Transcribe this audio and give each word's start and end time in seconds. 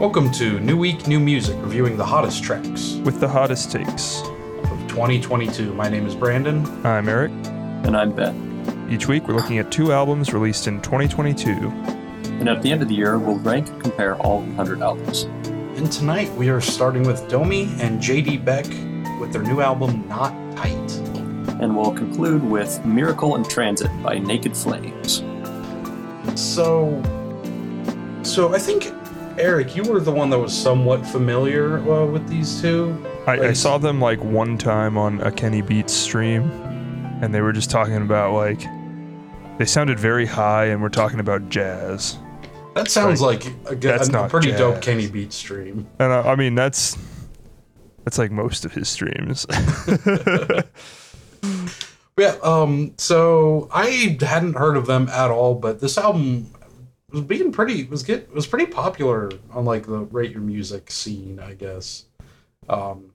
Welcome 0.00 0.32
to 0.32 0.58
New 0.60 0.78
Week, 0.78 1.06
New 1.06 1.20
Music, 1.20 1.54
reviewing 1.60 1.98
the 1.98 2.06
hottest 2.06 2.42
tracks 2.42 2.94
with 3.04 3.20
the 3.20 3.28
hottest 3.28 3.70
takes. 3.70 4.22
of 4.22 4.88
2022. 4.88 5.74
My 5.74 5.90
name 5.90 6.06
is 6.06 6.14
Brandon. 6.14 6.64
I'm 6.86 7.06
Eric. 7.06 7.30
And 7.84 7.94
I'm 7.94 8.10
Ben. 8.10 8.88
Each 8.90 9.06
week, 9.08 9.28
we're 9.28 9.34
looking 9.34 9.58
at 9.58 9.70
two 9.70 9.92
albums 9.92 10.32
released 10.32 10.66
in 10.68 10.80
2022. 10.80 11.50
And 11.50 12.48
at 12.48 12.62
the 12.62 12.72
end 12.72 12.80
of 12.80 12.88
the 12.88 12.94
year, 12.94 13.18
we'll 13.18 13.40
rank 13.40 13.68
and 13.68 13.82
compare 13.82 14.16
all 14.16 14.38
100 14.38 14.80
albums. 14.80 15.24
And 15.76 15.92
tonight 15.92 16.32
we 16.32 16.48
are 16.48 16.62
starting 16.62 17.02
with 17.02 17.28
Domi 17.28 17.64
and 17.80 18.00
JD 18.00 18.42
Beck 18.42 18.64
with 19.20 19.34
their 19.34 19.42
new 19.42 19.60
album, 19.60 20.08
Not 20.08 20.32
Tight. 20.56 20.92
And 21.60 21.76
we'll 21.76 21.92
conclude 21.92 22.42
with 22.42 22.82
Miracle 22.86 23.36
in 23.36 23.44
Transit 23.44 23.90
by 24.02 24.18
Naked 24.18 24.56
Flames. 24.56 25.22
So, 26.40 27.02
so 28.22 28.54
I 28.54 28.58
think 28.58 28.94
Eric, 29.40 29.74
you 29.74 29.82
were 29.84 30.00
the 30.00 30.12
one 30.12 30.28
that 30.30 30.38
was 30.38 30.56
somewhat 30.56 31.04
familiar 31.06 31.78
uh, 31.78 32.04
with 32.04 32.28
these 32.28 32.60
two. 32.60 32.94
I, 33.26 33.48
I 33.48 33.52
saw 33.54 33.78
them 33.78 34.00
like 34.00 34.22
one 34.22 34.58
time 34.58 34.98
on 34.98 35.20
a 35.22 35.32
Kenny 35.32 35.62
Beats 35.62 35.92
stream, 35.92 36.50
and 37.22 37.34
they 37.34 37.40
were 37.40 37.52
just 37.52 37.70
talking 37.70 37.96
about 37.96 38.34
like 38.34 38.60
they 39.58 39.64
sounded 39.64 39.98
very 39.98 40.26
high, 40.26 40.66
and 40.66 40.82
we're 40.82 40.90
talking 40.90 41.20
about 41.20 41.48
jazz. 41.48 42.18
That 42.74 42.90
sounds 42.90 43.20
like 43.20 43.46
a, 43.66 43.74
good, 43.74 43.80
That's 43.80 44.08
a, 44.08 44.12
not 44.12 44.30
pretty 44.30 44.52
dope. 44.52 44.82
Kenny 44.82 45.08
Beat 45.08 45.32
stream. 45.32 45.88
And 45.98 46.12
I, 46.12 46.32
I 46.32 46.36
mean 46.36 46.54
that's 46.54 46.96
that's 48.04 48.18
like 48.18 48.30
most 48.30 48.64
of 48.64 48.72
his 48.72 48.88
streams. 48.88 49.46
Yeah. 52.20 52.36
Um. 52.42 52.92
So 52.98 53.70
I 53.72 54.18
hadn't 54.20 54.54
heard 54.54 54.76
of 54.76 54.86
them 54.86 55.08
at 55.08 55.30
all, 55.30 55.54
but 55.54 55.80
this 55.80 55.96
album 55.96 56.52
was 57.12 57.22
being 57.22 57.52
pretty 57.52 57.84
was 57.84 58.02
get 58.02 58.32
was 58.34 58.46
pretty 58.46 58.66
popular 58.66 59.30
on 59.52 59.64
like 59.64 59.86
the 59.86 59.98
rate 59.98 60.32
your 60.32 60.40
music 60.40 60.90
scene, 60.90 61.38
I 61.38 61.54
guess. 61.54 62.06
Um. 62.68 63.12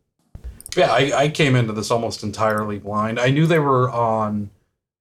Yeah, 0.75 0.91
I, 0.91 1.11
I 1.15 1.29
came 1.29 1.55
into 1.55 1.71
this 1.71 1.89
almost 1.89 2.21
entirely 2.21 2.79
blind. 2.79 3.17
I 3.17 3.29
knew 3.29 3.47
they 3.47 3.59
were 3.59 3.89
on 3.89 4.49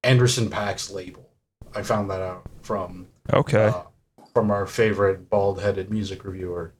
Anderson 0.04 0.48
Paak's 0.48 0.90
label. 0.90 1.28
I 1.74 1.82
found 1.82 2.08
that 2.10 2.22
out 2.22 2.48
from 2.62 3.08
okay. 3.32 3.66
uh, 3.66 3.82
from 4.32 4.52
our 4.52 4.66
favorite 4.66 5.28
bald-headed 5.28 5.90
music 5.90 6.24
reviewer, 6.24 6.74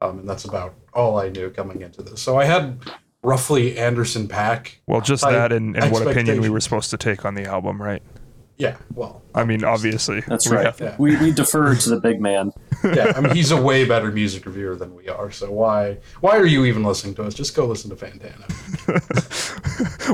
um, 0.00 0.20
and 0.20 0.28
that's 0.28 0.44
about 0.44 0.74
all 0.92 1.18
I 1.18 1.28
knew 1.28 1.50
coming 1.50 1.82
into 1.82 2.02
this. 2.02 2.20
So 2.20 2.38
I 2.38 2.44
had 2.44 2.80
roughly 3.22 3.78
Anderson 3.78 4.26
Paak. 4.26 4.76
well, 4.86 5.00
just 5.00 5.22
that 5.22 5.52
and, 5.52 5.76
and 5.76 5.92
what 5.92 6.06
opinion 6.06 6.40
we 6.40 6.50
were 6.50 6.60
supposed 6.60 6.90
to 6.90 6.96
take 6.96 7.24
on 7.24 7.34
the 7.34 7.44
album, 7.44 7.80
right? 7.80 8.02
Yeah, 8.60 8.76
well, 8.94 9.22
I 9.34 9.44
mean, 9.44 9.64
obviously. 9.64 10.20
That's 10.20 10.48
we 10.50 10.56
right. 10.56 10.78
Yeah. 10.78 10.94
We, 10.98 11.16
we 11.16 11.32
defer 11.32 11.74
to 11.74 11.88
the 11.88 11.98
big 11.98 12.20
man. 12.20 12.52
yeah, 12.84 13.12
I 13.16 13.20
mean 13.20 13.34
he's 13.34 13.50
a 13.50 13.60
way 13.60 13.84
better 13.86 14.10
music 14.12 14.44
reviewer 14.46 14.76
than 14.76 14.94
we 14.94 15.08
are. 15.08 15.30
So 15.30 15.50
why 15.50 15.98
why 16.20 16.36
are 16.36 16.44
you 16.46 16.64
even 16.66 16.82
listening 16.84 17.14
to 17.16 17.24
us? 17.24 17.34
Just 17.34 17.54
go 17.56 17.66
listen 17.66 17.90
to 17.90 17.96
Fantana. 17.96 18.46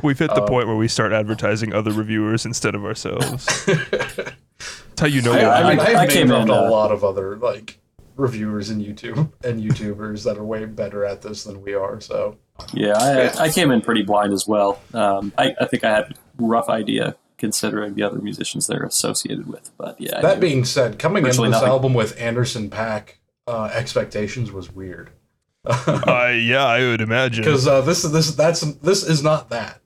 We've 0.05 0.19
hit 0.19 0.29
the 0.35 0.43
Uh, 0.43 0.47
point 0.47 0.67
where 0.69 0.77
we 0.77 0.89
start 0.89 1.13
advertising 1.13 1.73
other 1.75 1.91
reviewers 1.93 2.47
instead 2.47 2.75
of 2.75 2.85
ourselves. 2.85 3.47
That's 3.67 5.01
how 5.01 5.07
you 5.07 5.23
know 5.23 5.33
I, 5.33 5.63
I 5.63 5.71
mean, 5.71 5.81
I- 5.81 5.85
I've 5.85 5.97
I 5.97 6.07
came 6.07 6.31
up 6.31 6.43
in, 6.43 6.51
a 6.51 6.55
uh, 6.55 6.71
lot 6.71 6.93
of 6.93 7.05
other 7.05 7.37
like 7.37 7.79
reviewers 8.17 8.71
and 8.71 8.81
YouTube 8.81 9.31
and 9.45 9.63
YouTubers 9.63 10.25
that 10.25 10.39
are 10.39 10.45
way 10.45 10.65
better 10.65 11.05
at 11.05 11.21
this 11.23 11.45
than 11.45 11.61
we 11.63 11.75
are. 11.75 12.01
So 12.01 12.37
Yeah, 12.73 12.95
Yeah. 12.99 13.35
I, 13.39 13.45
I 13.45 13.49
came 13.51 13.71
in 13.71 13.81
pretty 13.81 14.03
blind 14.03 14.33
as 14.33 14.47
well. 14.47 14.81
Um, 14.95 15.33
I, 15.37 15.55
I 15.61 15.67
think 15.67 15.85
I 15.85 15.91
had 15.95 16.05
a 16.13 16.15
rough 16.39 16.69
idea 16.69 17.17
considering 17.39 17.95
the 17.95 18.03
other 18.03 18.19
musicians 18.19 18.67
they're 18.67 18.83
associated 18.85 19.47
with. 19.47 19.71
But 19.77 20.01
yeah, 20.01 20.21
that 20.21 20.41
being 20.41 20.65
said, 20.65 20.99
coming 20.99 21.19
into 21.23 21.29
Virtually 21.31 21.49
this 21.49 21.57
nothing. 21.57 21.69
album 21.69 21.95
with 21.95 22.19
Anderson 22.21 22.71
Paak 22.71 23.15
uh, 23.47 23.71
expectations 23.73 24.51
was 24.53 24.73
weird. 24.75 25.11
Uh, 25.69 26.29
yeah, 26.29 26.65
I 26.65 26.81
would 26.81 27.01
imagine. 27.01 27.43
Because 27.45 27.67
uh, 27.67 27.81
this 27.81 28.05
is 28.05 28.13
this 28.13 28.35
that's 28.37 28.61
this 28.61 29.03
is 29.03 29.23
not 29.23 29.49
that. 29.51 29.81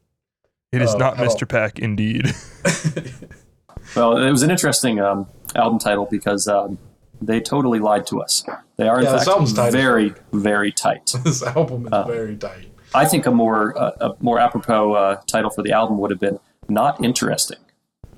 It 0.73 0.83
is 0.83 0.95
uh, 0.95 0.99
not 0.99 1.19
at 1.19 1.27
all. 1.27 1.35
Mr. 1.35 1.47
Paak, 1.49 1.79
indeed. 1.79 2.27
well, 3.97 4.17
it 4.19 4.31
was 4.31 4.43
an 4.43 4.51
interesting 4.51 5.01
um, 5.01 5.27
album 5.57 5.79
title 5.79 6.07
because 6.11 6.47
um, 6.49 6.79
they 7.21 7.41
totally 7.41 7.79
lied 7.79 8.07
to 8.09 8.21
us. 8.21 8.45
They 8.77 8.89
are 8.89 8.99
in 8.99 9.05
Yeah, 9.05 9.17
fact 9.19 9.29
album's 9.29 9.53
tight 9.55 9.69
as 9.69 9.75
very, 9.75 10.15
very 10.33 10.71
tight. 10.73 11.15
this 11.25 11.43
album 11.43 11.87
is 11.87 11.93
Uh, 11.93 12.05
very 12.07 12.37
tight. 12.37 12.67
I 12.95 13.05
think 13.07 13.27
a 13.27 13.31
more 13.31 13.77
uh, 13.79 13.91
a 14.01 14.15
more 14.21 14.39
apropos 14.39 14.93
uh, 14.95 15.21
title 15.27 15.51
for 15.51 15.63
the 15.63 15.73
album 15.73 15.99
would 15.99 16.11
have 16.11 16.21
been 16.21 16.39
"Not 16.71 17.03
Interesting." 17.05 17.59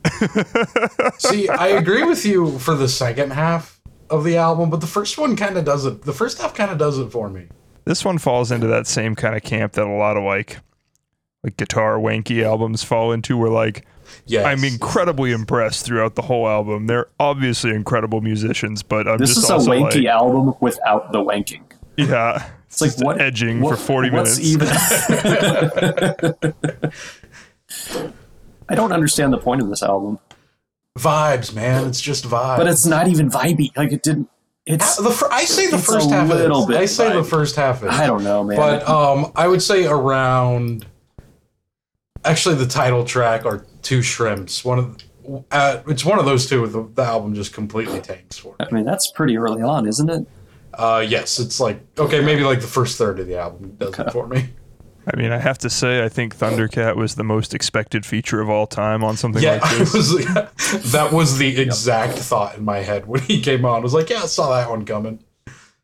See, 1.18 1.48
I 1.48 1.68
agree 1.68 2.04
with 2.04 2.24
you 2.26 2.58
for 2.58 2.74
the 2.74 2.88
second 2.88 3.32
half 3.32 3.80
of 4.10 4.24
the 4.24 4.36
album, 4.36 4.68
but 4.70 4.80
the 4.80 4.86
first 4.86 5.16
one 5.18 5.36
kind 5.36 5.56
of 5.56 5.64
does 5.64 5.86
it. 5.86 6.02
The 6.02 6.12
first 6.12 6.40
half 6.40 6.54
kind 6.54 6.70
of 6.70 6.78
does 6.78 6.98
it 6.98 7.10
for 7.10 7.28
me. 7.28 7.46
this 7.84 8.04
one 8.04 8.18
falls 8.18 8.50
into 8.52 8.66
that 8.68 8.86
same 8.86 9.14
kind 9.14 9.34
of 9.36 9.42
camp 9.42 9.72
that 9.72 9.86
a 9.86 9.90
lot 9.90 10.16
of 10.16 10.22
like 10.24 10.58
like 11.44 11.56
guitar 11.56 11.96
wanky 11.98 12.44
albums 12.44 12.82
fall 12.84 13.10
into 13.12 13.36
where 13.36 13.50
like 13.50 13.84
Yes. 14.26 14.44
I'm 14.44 14.62
incredibly 14.64 15.32
impressed 15.32 15.86
throughout 15.86 16.16
the 16.16 16.22
whole 16.22 16.46
album. 16.46 16.86
They're 16.86 17.06
obviously 17.18 17.70
incredible 17.70 18.20
musicians, 18.20 18.82
but 18.82 19.08
I'm 19.08 19.18
just. 19.18 19.36
This 19.36 19.48
just 19.48 19.60
is 19.60 19.66
a 19.66 19.70
wanky 19.70 19.94
like 20.04 20.04
album 20.06 20.54
without 20.60 21.12
the 21.12 21.18
wanking. 21.20 21.62
yeah. 21.96 22.50
It's 22.66 22.80
like 22.82 22.90
just 22.92 23.02
what 23.04 23.20
edging 23.20 23.60
what- 23.62 23.78
for 23.78 23.84
40 23.84 24.10
what's 24.10 24.38
minutes. 24.38 24.62
even? 27.72 28.12
I 28.68 28.74
don't 28.74 28.92
understand 28.92 29.32
the 29.32 29.38
point 29.38 29.60
of 29.60 29.68
this 29.68 29.82
album, 29.82 30.18
vibes, 30.98 31.54
man. 31.54 31.86
It's 31.86 32.00
just 32.00 32.24
vibes. 32.24 32.56
but 32.56 32.66
it's 32.66 32.86
not 32.86 33.08
even 33.08 33.30
vibey. 33.30 33.76
Like 33.76 33.92
it 33.92 34.02
didn't. 34.02 34.28
It's 34.64 34.96
the 34.96 35.10
fir- 35.10 35.28
I 35.32 35.44
say 35.44 35.68
the 35.68 35.78
first 35.78 36.10
a 36.10 36.14
half. 36.14 36.28
little 36.28 36.66
bit 36.66 36.76
I 36.76 36.86
say 36.86 37.12
the 37.12 37.24
first 37.24 37.56
half. 37.56 37.82
Is. 37.82 37.88
I 37.90 38.06
don't 38.06 38.22
know, 38.22 38.44
man. 38.44 38.56
But 38.56 38.88
um, 38.88 39.32
I 39.34 39.48
would 39.48 39.62
say 39.62 39.86
around. 39.86 40.86
Actually, 42.24 42.54
the 42.54 42.66
title 42.66 43.04
track 43.04 43.44
or 43.44 43.66
two 43.82 44.00
shrimps. 44.00 44.64
One 44.64 44.78
of 44.78 44.96
uh, 45.50 45.82
it's 45.88 46.04
one 46.04 46.20
of 46.20 46.24
those 46.24 46.48
two. 46.48 46.66
The, 46.68 46.88
the 46.94 47.02
album 47.02 47.34
just 47.34 47.52
completely 47.52 48.00
tanks 48.00 48.38
for. 48.38 48.50
me. 48.52 48.66
I 48.66 48.70
mean, 48.72 48.84
that's 48.84 49.10
pretty 49.10 49.36
early 49.36 49.62
on, 49.62 49.88
isn't 49.88 50.08
it? 50.08 50.26
Uh, 50.74 51.04
yes, 51.06 51.38
it's 51.38 51.58
like 51.60 51.80
okay, 51.98 52.20
maybe 52.20 52.44
like 52.44 52.60
the 52.60 52.66
first 52.66 52.96
third 52.96 53.18
of 53.18 53.26
the 53.26 53.36
album 53.36 53.76
does 53.78 53.98
it 53.98 54.12
for 54.12 54.26
me. 54.26 54.48
I 55.06 55.16
mean, 55.16 55.32
I 55.32 55.38
have 55.38 55.58
to 55.58 55.70
say 55.70 56.04
I 56.04 56.08
think 56.08 56.36
Thundercat 56.36 56.94
was 56.96 57.16
the 57.16 57.24
most 57.24 57.54
expected 57.54 58.06
feature 58.06 58.40
of 58.40 58.48
all 58.48 58.66
time 58.68 59.02
on 59.02 59.16
something 59.16 59.42
Yeah, 59.42 59.54
like 59.54 59.64
I 59.64 59.78
this. 59.78 59.92
was. 59.94 60.92
that 60.92 61.10
was 61.12 61.38
the 61.38 61.60
exact 61.60 62.18
thought 62.18 62.56
in 62.56 62.64
my 62.64 62.78
head 62.78 63.06
when 63.06 63.20
he 63.22 63.40
came 63.40 63.64
on. 63.64 63.76
I 63.76 63.80
was 63.80 63.94
like, 63.94 64.10
yeah, 64.10 64.22
I 64.22 64.26
saw 64.26 64.50
that 64.56 64.70
one 64.70 64.84
coming. 64.84 65.18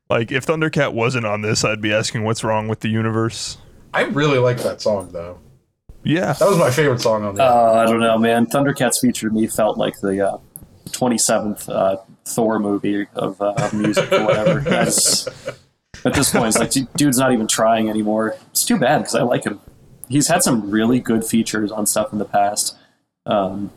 Like 0.08 0.30
if 0.30 0.46
Thundercat 0.46 0.92
wasn't 0.94 1.26
on 1.26 1.42
this, 1.42 1.64
I'd 1.64 1.80
be 1.80 1.92
asking 1.92 2.24
what's 2.24 2.44
wrong 2.44 2.68
with 2.68 2.80
the 2.80 2.88
universe. 2.88 3.58
I 3.92 4.02
really 4.02 4.38
like 4.38 4.58
that 4.58 4.80
song 4.80 5.10
though. 5.12 5.38
Yeah. 6.04 6.32
That 6.34 6.48
was 6.48 6.56
my 6.56 6.70
favorite 6.70 7.00
song 7.00 7.24
on 7.24 7.34
the. 7.34 7.42
Uh, 7.42 7.84
I 7.84 7.90
don't 7.90 8.00
know, 8.00 8.16
man. 8.18 8.46
Thundercats 8.46 9.00
feature 9.00 9.28
to 9.28 9.34
me 9.34 9.46
felt 9.48 9.76
like 9.76 9.98
the 10.00 10.26
uh, 10.26 10.38
27th 10.90 11.68
uh, 11.68 11.96
Thor 12.24 12.58
movie 12.58 13.06
of, 13.14 13.40
uh, 13.42 13.54
of 13.58 13.74
music 13.74 14.10
or 14.12 14.24
whatever. 14.24 14.60
I 14.70 14.84
just- 14.84 15.28
at 16.04 16.14
this 16.14 16.30
point, 16.30 16.46
it's 16.54 16.58
like, 16.58 16.92
dude's 16.94 17.18
not 17.18 17.32
even 17.32 17.46
trying 17.46 17.88
anymore. 17.88 18.36
It's 18.50 18.64
too 18.64 18.78
bad 18.78 18.98
because 18.98 19.14
I 19.14 19.22
like 19.22 19.44
him. 19.44 19.60
He's 20.08 20.28
had 20.28 20.42
some 20.42 20.70
really 20.70 21.00
good 21.00 21.24
features 21.24 21.70
on 21.70 21.86
stuff 21.86 22.12
in 22.12 22.18
the 22.18 22.24
past. 22.24 22.76
Um, 23.26 23.70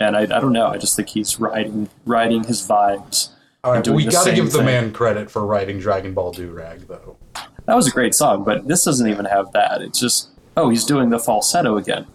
and 0.00 0.16
I, 0.16 0.22
I 0.22 0.40
don't 0.40 0.52
know. 0.52 0.68
I 0.68 0.78
just 0.78 0.96
think 0.96 1.10
he's 1.10 1.38
riding 1.38 1.88
riding 2.06 2.44
his 2.44 2.66
vibes. 2.66 3.28
All 3.62 3.72
right, 3.74 3.86
we 3.88 4.06
got 4.06 4.24
to 4.24 4.34
give 4.34 4.46
the 4.46 4.58
thing. 4.58 4.66
man 4.66 4.92
credit 4.92 5.30
for 5.30 5.44
writing 5.44 5.78
Dragon 5.78 6.14
Ball 6.14 6.32
Durag 6.32 6.86
though. 6.86 7.18
That 7.66 7.74
was 7.76 7.86
a 7.86 7.90
great 7.90 8.14
song, 8.14 8.42
but 8.42 8.66
this 8.66 8.84
doesn't 8.84 9.06
even 9.06 9.26
have 9.26 9.52
that. 9.52 9.82
It's 9.82 10.00
just, 10.00 10.30
oh, 10.56 10.70
he's 10.70 10.84
doing 10.84 11.10
the 11.10 11.18
falsetto 11.18 11.76
again. 11.76 12.06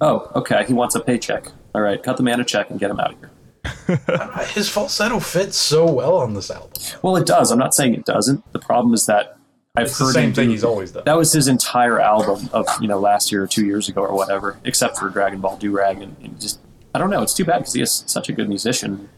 Oh, 0.00 0.30
okay. 0.34 0.64
He 0.66 0.72
wants 0.72 0.94
a 0.94 1.00
paycheck. 1.00 1.48
All 1.74 1.82
right, 1.82 2.02
cut 2.02 2.16
the 2.16 2.22
man 2.22 2.40
a 2.40 2.44
check 2.44 2.70
and 2.70 2.80
get 2.80 2.90
him 2.90 2.98
out 2.98 3.12
of 3.12 3.18
here. 3.18 3.30
His 4.54 4.68
falsetto 4.68 5.20
fits 5.20 5.56
so 5.56 5.90
well 5.90 6.16
on 6.18 6.34
this 6.34 6.50
album. 6.50 6.70
Well, 7.02 7.16
it 7.16 7.26
does. 7.26 7.50
I'm 7.50 7.58
not 7.58 7.74
saying 7.74 7.94
it 7.94 8.04
doesn't. 8.04 8.52
The 8.52 8.58
problem 8.58 8.94
is 8.94 9.06
that 9.06 9.36
I've 9.76 9.86
It's 9.86 9.98
the 9.98 10.04
heard 10.04 10.14
same 10.14 10.28
him 10.28 10.34
thing 10.34 10.44
do- 10.46 10.52
he's 10.52 10.64
always 10.64 10.92
done. 10.92 11.02
That 11.06 11.16
was 11.16 11.32
his 11.32 11.48
entire 11.48 12.00
album 12.00 12.48
of 12.52 12.66
you 12.80 12.88
know 12.88 12.98
last 12.98 13.32
year 13.32 13.42
or 13.42 13.46
two 13.46 13.64
years 13.66 13.88
ago 13.88 14.02
or 14.02 14.14
whatever, 14.14 14.58
except 14.64 14.98
for 14.98 15.08
Dragon 15.08 15.40
Ball 15.40 15.58
Durag, 15.58 16.02
and, 16.02 16.16
and 16.22 16.40
just 16.40 16.60
I 16.94 16.98
don't 16.98 17.10
know. 17.10 17.22
It's 17.22 17.34
too 17.34 17.44
bad 17.44 17.58
because 17.58 17.72
he 17.74 17.80
is 17.82 18.04
such 18.06 18.28
a 18.28 18.32
good 18.32 18.48
musician, 18.48 19.08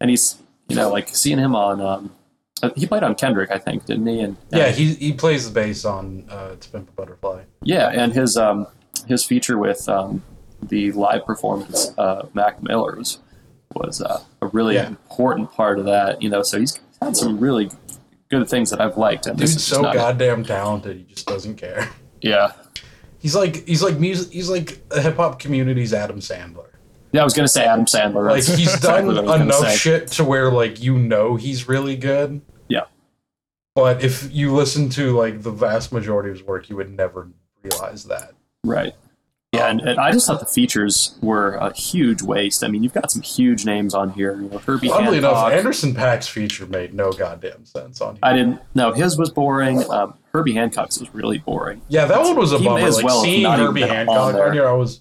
and 0.00 0.10
he's 0.10 0.36
you 0.68 0.76
know 0.76 0.90
like 0.90 1.08
seeing 1.14 1.38
him 1.38 1.56
on. 1.56 1.80
Um, 1.80 2.14
uh, 2.62 2.70
he 2.76 2.86
played 2.86 3.02
on 3.02 3.14
Kendrick, 3.16 3.50
I 3.50 3.58
think, 3.58 3.84
didn't 3.86 4.06
he? 4.06 4.20
And 4.20 4.36
Yeah, 4.50 4.70
he 4.70 4.94
he 4.94 5.12
plays 5.12 5.44
the 5.46 5.52
bass 5.52 5.84
on 5.84 6.24
uh, 6.30 6.54
"To 6.54 6.68
Pimp 6.70 6.88
a 6.90 6.92
Butterfly." 6.92 7.42
yeah, 7.62 7.88
and 7.88 8.12
his 8.12 8.36
um, 8.36 8.68
his 9.08 9.24
feature 9.24 9.58
with 9.58 9.88
um, 9.88 10.22
the 10.62 10.92
live 10.92 11.26
performance, 11.26 11.90
uh, 11.98 12.28
Mac 12.34 12.62
Miller 12.62 12.94
was 12.96 13.18
was 13.74 14.00
uh, 14.00 14.20
a 14.42 14.46
really 14.48 14.74
Yeah. 14.76 14.88
important 14.88 15.52
part 15.52 15.78
of 15.78 15.84
that. 15.86 16.22
You 16.22 16.28
know, 16.30 16.42
so 16.42 16.58
he's 16.60 16.78
had 17.00 17.16
some 17.16 17.38
really 17.38 17.70
good 18.30 18.48
things 18.48 18.70
that 18.70 18.80
I've 18.80 18.96
liked. 18.96 19.26
And 19.26 19.38
Dude's 19.38 19.62
so 19.64 19.82
not 19.82 19.94
it. 19.94 19.98
goddamn 19.98 20.44
talented. 20.44 20.96
He 20.96 21.04
just 21.04 21.26
doesn't 21.26 21.56
care. 21.56 21.88
Yeah, 22.20 22.52
He's 23.18 23.34
like 23.34 23.66
he's 23.66 23.82
like 23.82 23.98
music. 23.98 24.32
He's 24.32 24.48
like 24.50 24.80
a 24.90 25.00
hip 25.00 25.16
hop 25.16 25.38
community's 25.38 25.92
Adam 25.94 26.20
Sandler. 26.20 26.68
yeah. 27.12 27.20
I 27.20 27.24
was 27.24 27.34
gonna 27.34 27.48
say 27.48 27.64
Adam 27.64 27.84
Sandler. 27.86 28.28
Like 28.30 28.44
he's 28.44 28.78
done 28.80 29.06
what 29.06 29.18
I 29.18 29.20
was 29.22 29.30
gonna 29.30 29.44
enough 29.44 29.72
shit 29.72 30.08
to 30.12 30.24
where 30.24 30.50
like 30.50 30.82
you 30.82 30.98
know 30.98 31.36
he's 31.36 31.68
really 31.68 31.96
good, 31.96 32.40
Yeah, 32.68 32.84
but 33.74 34.02
if 34.04 34.30
you 34.32 34.52
listen 34.54 34.88
to 34.90 35.16
like 35.16 35.42
the 35.42 35.50
vast 35.50 35.92
majority 35.92 36.30
of 36.30 36.36
his 36.36 36.46
work, 36.46 36.68
you 36.68 36.76
would 36.76 36.90
never 36.90 37.28
realize 37.62 38.04
that. 38.04 38.32
Right. 38.64 38.94
Yeah, 39.54 39.70
and, 39.70 39.80
and 39.80 39.98
I 39.98 40.12
just 40.12 40.26
thought 40.26 40.40
the 40.40 40.46
features 40.46 41.16
were 41.22 41.54
a 41.54 41.72
huge 41.72 42.22
waste. 42.22 42.64
I 42.64 42.68
mean, 42.68 42.82
you've 42.82 42.92
got 42.92 43.10
some 43.10 43.22
huge 43.22 43.64
names 43.64 43.94
on 43.94 44.10
here. 44.10 44.34
You 44.40 44.48
know, 44.48 44.58
Herbie 44.58 44.90
Oddly 44.90 45.18
enough, 45.18 45.52
Anderson 45.52 45.94
Paak's 45.94 46.28
feature 46.28 46.66
made 46.66 46.94
no 46.94 47.12
goddamn 47.12 47.64
sense 47.64 48.00
on 48.00 48.14
here. 48.14 48.20
I 48.22 48.32
didn't. 48.32 48.60
No, 48.74 48.92
his 48.92 49.18
was 49.18 49.30
boring. 49.30 49.88
Um, 49.90 50.14
Herbie 50.32 50.54
Hancock's 50.54 50.98
was 50.98 51.14
really 51.14 51.38
boring. 51.38 51.80
Yeah, 51.88 52.06
that 52.06 52.20
one 52.20 52.36
was 52.36 52.52
a 52.52 52.58
bummer. 52.58 52.80
as 52.80 52.96
Like 52.96 53.04
well 53.04 53.22
seeing 53.22 53.44
Herbie 53.50 53.80
been 53.80 53.90
on 53.90 53.96
Hancock 53.96 54.34
on, 54.34 54.52
here, 54.52 54.66
I 54.66 54.72
was, 54.72 55.00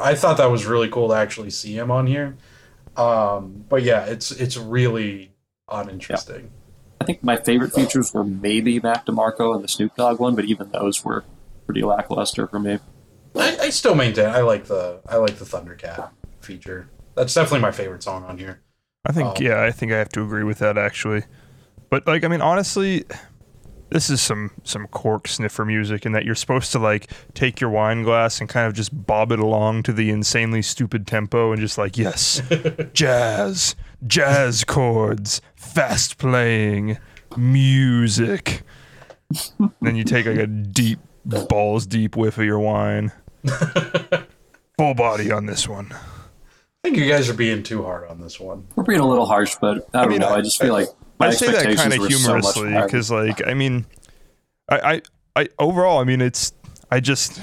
I 0.00 0.14
thought 0.14 0.38
that 0.38 0.50
was 0.50 0.66
really 0.66 0.88
cool 0.88 1.08
to 1.08 1.14
actually 1.14 1.50
see 1.50 1.76
him 1.76 1.90
on 1.90 2.06
here. 2.06 2.36
Um, 2.96 3.64
but 3.68 3.82
yeah, 3.82 4.04
it's 4.06 4.30
it's 4.32 4.56
really 4.56 5.32
uninteresting. 5.70 6.50
I 7.00 7.04
think 7.04 7.22
my 7.24 7.36
favorite 7.36 7.72
features 7.72 8.14
were 8.14 8.22
maybe 8.22 8.78
Mac 8.78 9.06
DeMarco 9.06 9.54
and 9.54 9.64
the 9.64 9.68
Snoop 9.68 9.96
Dogg 9.96 10.20
one, 10.20 10.36
but 10.36 10.44
even 10.44 10.70
those 10.70 11.04
were 11.04 11.24
pretty 11.66 11.82
lackluster 11.82 12.46
for 12.46 12.60
me. 12.60 12.78
I, 13.36 13.56
I 13.62 13.70
still 13.70 13.94
maintain 13.94 14.26
I 14.26 14.40
like 14.40 14.64
the 14.66 15.00
I 15.08 15.16
like 15.16 15.36
the 15.36 15.44
Thundercat 15.44 16.10
feature. 16.40 16.88
That's 17.14 17.34
definitely 17.34 17.60
my 17.60 17.72
favorite 17.72 18.02
song 18.02 18.24
on 18.24 18.38
here. 18.38 18.62
I 19.04 19.12
think 19.12 19.28
Oh. 19.28 19.40
yeah, 19.40 19.62
I 19.62 19.70
think 19.70 19.92
I 19.92 19.98
have 19.98 20.10
to 20.10 20.22
agree 20.22 20.44
with 20.44 20.58
that 20.58 20.78
actually. 20.78 21.24
But 21.90 22.06
like 22.06 22.24
I 22.24 22.28
mean 22.28 22.40
honestly, 22.40 23.04
this 23.90 24.08
is 24.08 24.20
some 24.22 24.50
some 24.64 24.86
cork 24.86 25.28
sniffer 25.28 25.64
music 25.64 26.06
in 26.06 26.12
that 26.12 26.24
you're 26.24 26.34
supposed 26.34 26.72
to 26.72 26.78
like 26.78 27.10
take 27.34 27.60
your 27.60 27.70
wine 27.70 28.02
glass 28.02 28.40
and 28.40 28.48
kind 28.48 28.66
of 28.66 28.74
just 28.74 29.06
bob 29.06 29.32
it 29.32 29.38
along 29.38 29.82
to 29.84 29.92
the 29.92 30.10
insanely 30.10 30.62
stupid 30.62 31.06
tempo 31.06 31.52
and 31.52 31.60
just 31.60 31.76
like 31.78 31.98
yes, 31.98 32.40
jazz, 32.92 33.76
jazz 34.06 34.64
chords, 34.64 35.40
fast 35.54 36.18
playing 36.18 36.98
music. 37.36 38.62
then 39.80 39.96
you 39.96 40.04
take 40.04 40.26
like 40.26 40.38
a 40.38 40.46
deep 40.46 40.98
balls 41.48 41.86
deep 41.86 42.16
whiff 42.16 42.38
of 42.38 42.44
your 42.44 42.58
wine. 42.58 43.12
Full 44.78 44.94
body 44.94 45.30
on 45.30 45.46
this 45.46 45.68
one. 45.68 45.92
I 45.92 46.88
think 46.88 46.96
you 46.96 47.08
guys 47.08 47.28
are 47.28 47.34
being 47.34 47.62
too 47.62 47.82
hard 47.84 48.08
on 48.08 48.20
this 48.20 48.40
one. 48.40 48.66
We're 48.74 48.84
being 48.84 49.00
a 49.00 49.08
little 49.08 49.26
harsh, 49.26 49.54
but 49.60 49.88
I 49.94 50.02
don't 50.02 50.10
mean, 50.10 50.20
know. 50.20 50.28
I- 50.28 50.36
I, 50.36 50.40
just 50.40 50.60
feel 50.60 50.72
like 50.72 50.88
my 51.18 51.28
I 51.28 51.30
say 51.30 51.52
that 51.52 51.76
kind 51.76 51.92
of 51.92 51.98
were 52.00 52.10
so 52.10 52.34
much 52.34 52.54
humorously 52.54 52.72
higher. 52.72 52.84
because, 52.86 53.10
like, 53.10 53.46
I 53.46 53.54
mean, 53.54 53.86
I, 54.68 55.02
I, 55.34 55.42
I, 55.42 55.48
overall, 55.58 55.98
I 55.98 56.04
mean, 56.04 56.20
it's, 56.20 56.52
I 56.90 57.00
just, 57.00 57.40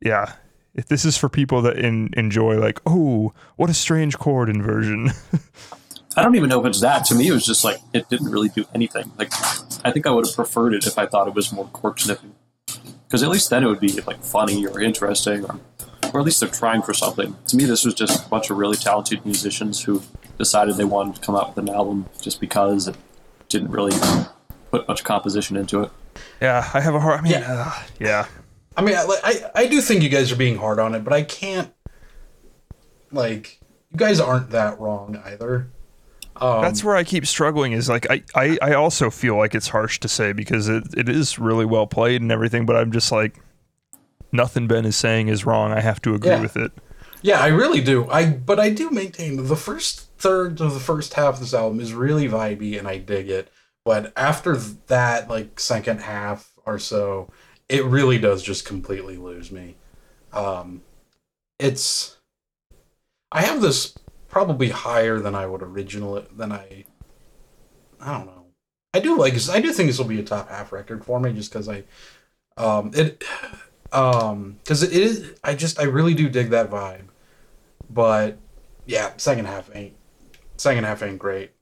yeah. 0.00 0.34
If 0.74 0.86
this 0.86 1.04
is 1.04 1.18
for 1.18 1.28
people 1.28 1.60
that 1.62 1.78
in, 1.78 2.08
enjoy, 2.16 2.58
like, 2.58 2.80
oh, 2.86 3.34
what 3.56 3.68
a 3.68 3.74
strange 3.74 4.18
chord 4.18 4.48
inversion. 4.48 5.10
I 6.16 6.22
don't 6.22 6.34
even 6.34 6.48
know 6.48 6.60
if 6.60 6.66
it's 6.66 6.80
that. 6.80 7.04
To 7.06 7.14
me, 7.14 7.28
it 7.28 7.32
was 7.32 7.44
just 7.44 7.64
like 7.64 7.78
it 7.92 8.08
didn't 8.08 8.30
really 8.30 8.48
do 8.50 8.64
anything. 8.74 9.12
Like 9.18 9.32
I 9.84 9.90
think 9.90 10.06
I 10.06 10.10
would 10.10 10.26
have 10.26 10.34
preferred 10.34 10.74
it 10.74 10.86
if 10.86 10.98
I 10.98 11.06
thought 11.06 11.26
it 11.28 11.34
was 11.34 11.52
more 11.52 11.66
cork 11.68 12.00
sniffing, 12.00 12.34
because 13.12 13.22
at 13.22 13.28
least 13.28 13.50
then 13.50 13.62
it 13.62 13.66
would 13.66 13.78
be 13.78 14.00
like 14.06 14.24
funny 14.24 14.66
or 14.66 14.80
interesting, 14.80 15.44
or 15.44 15.60
or 16.14 16.20
at 16.20 16.24
least 16.24 16.40
they're 16.40 16.48
trying 16.48 16.80
for 16.80 16.94
something. 16.94 17.36
To 17.48 17.56
me, 17.58 17.66
this 17.66 17.84
was 17.84 17.92
just 17.92 18.24
a 18.26 18.28
bunch 18.30 18.48
of 18.48 18.56
really 18.56 18.76
talented 18.78 19.22
musicians 19.26 19.82
who 19.84 20.00
decided 20.38 20.78
they 20.78 20.86
wanted 20.86 21.16
to 21.16 21.20
come 21.20 21.36
out 21.36 21.54
with 21.54 21.68
an 21.68 21.74
album 21.74 22.06
just 22.22 22.40
because 22.40 22.88
it 22.88 22.96
didn't 23.50 23.70
really 23.70 23.92
put 24.70 24.88
much 24.88 25.04
composition 25.04 25.58
into 25.58 25.82
it. 25.82 25.90
yeah, 26.40 26.66
I 26.72 26.80
have 26.80 26.94
a 26.94 27.00
hard. 27.00 27.20
I 27.20 27.22
mean, 27.22 27.32
Yeah. 27.32 27.46
uh, 27.46 27.82
yeah. 28.00 28.26
I 28.78 28.80
mean, 28.80 28.94
I, 28.94 29.04
I 29.22 29.50
I 29.54 29.66
do 29.66 29.82
think 29.82 30.02
you 30.02 30.08
guys 30.08 30.32
are 30.32 30.36
being 30.36 30.56
hard 30.56 30.78
on 30.78 30.94
it, 30.94 31.04
but 31.04 31.12
I 31.12 31.22
can't. 31.22 31.70
Like, 33.10 33.60
you 33.90 33.98
guys 33.98 34.20
aren't 34.20 34.48
that 34.52 34.80
wrong 34.80 35.20
either. 35.22 35.68
Um, 36.36 36.62
That's 36.62 36.82
where 36.82 36.96
I 36.96 37.04
keep 37.04 37.26
struggling. 37.26 37.72
Is 37.72 37.88
like 37.88 38.10
I, 38.10 38.22
I, 38.34 38.58
I 38.62 38.74
also 38.74 39.10
feel 39.10 39.36
like 39.36 39.54
it's 39.54 39.68
harsh 39.68 40.00
to 40.00 40.08
say 40.08 40.32
because 40.32 40.68
it, 40.68 40.84
it 40.96 41.08
is 41.08 41.38
really 41.38 41.64
well 41.66 41.86
played 41.86 42.22
and 42.22 42.32
everything, 42.32 42.66
but 42.66 42.76
I'm 42.76 42.90
just 42.92 43.12
like 43.12 43.38
nothing 44.32 44.66
Ben 44.66 44.84
is 44.84 44.96
saying 44.96 45.28
is 45.28 45.44
wrong. 45.44 45.72
I 45.72 45.80
have 45.80 46.00
to 46.02 46.14
agree 46.14 46.30
Yeah. 46.30 46.40
with 46.42 46.56
it. 46.56 46.72
Yeah, 47.20 47.38
I 47.40 47.48
really 47.48 47.80
do. 47.80 48.08
I 48.10 48.30
but 48.30 48.58
I 48.58 48.70
do 48.70 48.90
maintain 48.90 49.44
the 49.46 49.56
first 49.56 50.10
third 50.18 50.60
of 50.60 50.74
the 50.74 50.80
first 50.80 51.14
half 51.14 51.34
of 51.34 51.40
this 51.40 51.54
album 51.54 51.80
is 51.80 51.92
really 51.92 52.28
vibey 52.28 52.78
and 52.78 52.88
I 52.88 52.98
dig 52.98 53.28
it. 53.28 53.48
But 53.84 54.12
after 54.16 54.56
that, 54.56 55.28
like 55.28 55.60
second 55.60 56.00
half 56.00 56.52
or 56.66 56.78
so, 56.78 57.30
it 57.68 57.84
really 57.84 58.18
does 58.18 58.42
just 58.42 58.64
completely 58.64 59.16
lose 59.16 59.52
me. 59.52 59.76
Um, 60.32 60.82
it's 61.58 62.16
I 63.30 63.42
have 63.42 63.60
this 63.60 63.94
probably 64.32 64.70
higher 64.70 65.20
than 65.20 65.36
I 65.36 65.46
would 65.46 65.62
originally 65.62 66.26
than 66.34 66.50
I. 66.50 66.84
I 68.00 68.18
don't 68.18 68.26
know. 68.26 68.46
I 68.92 68.98
do 68.98 69.16
like. 69.16 69.34
I 69.48 69.60
do 69.60 69.72
think 69.72 69.88
this 69.88 69.98
will 69.98 70.06
be 70.06 70.18
a 70.18 70.24
top 70.24 70.48
half 70.48 70.72
record 70.72 71.04
for 71.04 71.20
me, 71.20 71.32
just 71.32 71.52
because 71.52 71.68
I, 71.68 71.84
um, 72.56 72.90
it, 72.94 73.22
um, 73.92 74.58
because 74.64 74.82
it 74.82 74.92
is. 74.92 75.34
I 75.44 75.54
just 75.54 75.78
I 75.78 75.84
really 75.84 76.14
do 76.14 76.28
dig 76.28 76.50
that 76.50 76.70
vibe, 76.70 77.04
but 77.88 78.38
yeah, 78.86 79.12
second 79.18 79.44
half 79.44 79.70
ain't 79.76 79.94
second 80.56 80.84
half 80.84 81.02
ain't 81.02 81.18
great. 81.18 81.52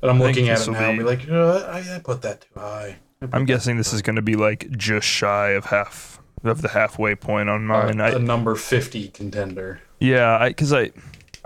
But 0.00 0.10
I'm 0.10 0.20
I 0.20 0.26
looking 0.26 0.48
at 0.48 0.60
it 0.60 0.70
now 0.70 0.90
and 0.90 0.98
be- 0.98 1.04
be 1.04 1.08
like, 1.08 1.24
you 1.24 1.32
know? 1.32 1.56
I, 1.58 1.96
I 1.96 2.00
put 2.00 2.22
that 2.22 2.42
too 2.42 2.60
high. 2.60 2.96
I'm 3.32 3.44
guessing 3.44 3.76
this 3.76 3.92
is 3.92 4.02
going 4.02 4.16
to 4.16 4.22
be 4.22 4.34
like 4.34 4.68
just 4.72 5.06
shy 5.06 5.50
of 5.50 5.66
half 5.66 6.20
of 6.42 6.60
the 6.60 6.68
halfway 6.68 7.14
point 7.14 7.48
on 7.48 7.64
mine. 7.66 8.00
Uh, 8.00 8.04
I, 8.04 8.10
a 8.10 8.18
number 8.18 8.54
fifty 8.54 9.08
contender. 9.08 9.80
Yeah, 10.00 10.36
I 10.36 10.48
because 10.48 10.72
I 10.72 10.80
I 10.80 10.90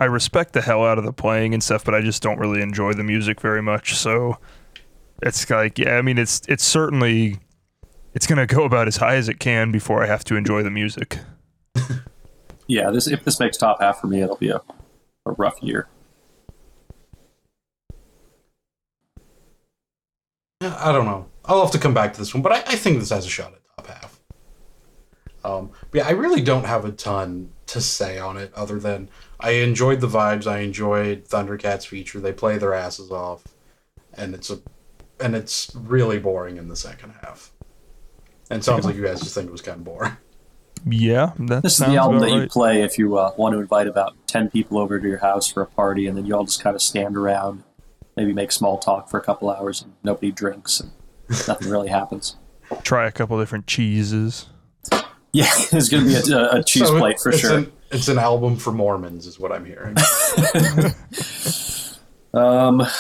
respect 0.05 0.53
the 0.53 0.61
hell 0.61 0.85
out 0.85 0.99
of 0.99 1.05
the 1.05 1.13
playing 1.13 1.55
and 1.55 1.63
stuff, 1.63 1.85
but 1.85 1.95
I 1.95 2.03
just 2.03 2.23
don't 2.23 2.39
really 2.39 2.61
enjoy 2.61 2.93
the 2.93 3.03
music 3.03 3.41
very 3.41 3.63
much. 3.63 3.95
So 3.95 4.39
it's 5.23 5.49
like 5.49 5.79
yeah, 5.79 5.97
I 5.97 6.03
mean 6.03 6.19
it's 6.19 6.43
it's 6.49 6.65
certainly 6.65 7.39
it's 8.15 8.27
gonna 8.27 8.47
go 8.47 8.65
about 8.65 8.87
as 8.87 8.99
high 8.99 9.17
as 9.17 9.29
it 9.29 9.41
can 9.41 9.73
before 9.73 10.03
I 10.03 10.07
have 10.07 10.25
to 10.25 10.37
enjoy 10.37 10.63
the 10.63 10.71
music. 10.71 11.19
Yeah, 12.69 12.91
this 12.91 13.07
if 13.07 13.25
this 13.25 13.39
makes 13.39 13.57
top 13.57 13.81
half 13.81 14.01
for 14.01 14.09
me, 14.09 14.23
it'll 14.23 14.37
be 14.37 14.51
a, 14.51 14.61
a 15.25 15.33
rough 15.33 15.63
year. 15.63 15.89
Yeah, 20.61 20.77
I 20.79 20.93
don't 20.93 21.05
know. 21.05 21.27
I'll 21.45 21.63
have 21.63 21.71
to 21.73 21.79
come 21.79 21.95
back 21.95 22.13
to 22.15 22.19
this 22.19 22.35
one, 22.35 22.43
but 22.43 22.53
I, 22.53 22.57
I 22.67 22.77
think 22.77 22.99
this 22.99 23.11
has 23.11 23.25
a 23.25 23.29
shot 23.29 23.53
at 23.53 23.61
top 23.77 23.87
half. 23.87 24.21
Um, 25.45 25.71
but 25.91 25.99
yeah, 25.99 26.09
I 26.09 26.11
really 26.11 26.41
don't 26.41 26.65
have 26.65 26.85
a 26.85 26.91
ton 26.91 27.51
to 27.67 27.81
say 27.81 28.19
on 28.19 28.37
it 28.37 28.53
other 28.55 28.81
than 28.81 29.09
I 29.41 29.51
enjoyed 29.53 30.01
the 30.01 30.09
vibes. 30.09 30.47
I 30.47 30.61
enjoyed 30.61 31.25
Thundercats 31.27 31.87
feature. 31.87 32.21
They 32.21 32.33
play 32.33 32.59
their 32.59 32.75
asses 32.75 33.11
off, 33.11 33.45
and 34.15 34.35
it's 34.35 34.51
a 34.51 34.61
and 35.21 35.35
it's 35.35 35.75
really 35.75 36.19
boring 36.19 36.57
in 36.57 36.69
the 36.69 36.77
second 36.77 37.15
half. 37.23 37.53
And 38.51 38.61
it 38.61 38.65
sounds 38.65 38.85
like 38.85 38.97
you 38.97 39.05
guys 39.05 39.21
just 39.21 39.35
think 39.35 39.49
it 39.49 39.53
was 39.53 39.63
kind 39.63 39.79
of 39.79 39.85
boring. 39.85 40.17
Yeah, 40.89 41.33
that 41.39 41.63
This 41.63 41.81
is 41.81 41.87
the 41.87 41.97
album 41.97 42.19
about 42.19 42.31
that 42.31 42.43
you 42.43 42.47
play 42.49 42.83
if 42.83 42.99
you 42.99 43.17
uh, 43.17 43.33
want 43.37 43.55
to 43.55 43.61
invite 43.61 43.89
about 43.89 44.15
10 44.29 44.51
people 44.51 44.79
over 44.79 45.01
to 45.01 45.09
your 45.09 45.19
house 45.19 45.51
for 45.51 45.63
a 45.63 45.67
party, 45.67 46.07
and 46.07 46.17
then 46.17 46.27
you 46.27 46.37
all 46.37 46.45
just 46.45 46.63
kind 46.63 46.77
of 46.77 46.83
stand 46.83 47.17
around, 47.17 47.65
maybe 48.17 48.33
make 48.33 48.53
small 48.53 48.79
talk 48.79 49.11
for 49.11 49.19
a 49.19 49.23
couple 49.23 49.51
hours, 49.51 49.83
and 49.83 49.95
nobody 50.05 50.31
drinks, 50.31 50.79
and 50.79 50.93
nothing 51.49 51.71
really 51.71 51.89
happens. 51.89 52.37
Try 52.83 53.07
a 53.07 53.11
couple 53.11 53.39
different 53.41 53.67
cheeses. 53.67 54.47
Yeah, 55.33 55.47
it's 55.73 55.89
going 55.89 56.05
to 56.05 56.09
be 56.09 56.33
a, 56.33 56.51
a 56.59 56.63
cheese 56.63 56.87
So 56.87 56.99
plate 56.99 57.19
for 57.19 57.31
it's 57.31 57.41
sure. 57.41 57.59
An, 57.59 57.73
it's 57.91 58.09
an 58.09 58.19
album 58.19 58.57
for 58.57 58.73
Mormons, 58.73 59.27
is 59.27 59.39
what 59.39 59.53
I'm 59.53 59.65
hearing. 59.65 59.97
Um, 62.35 62.83
I 62.83 62.91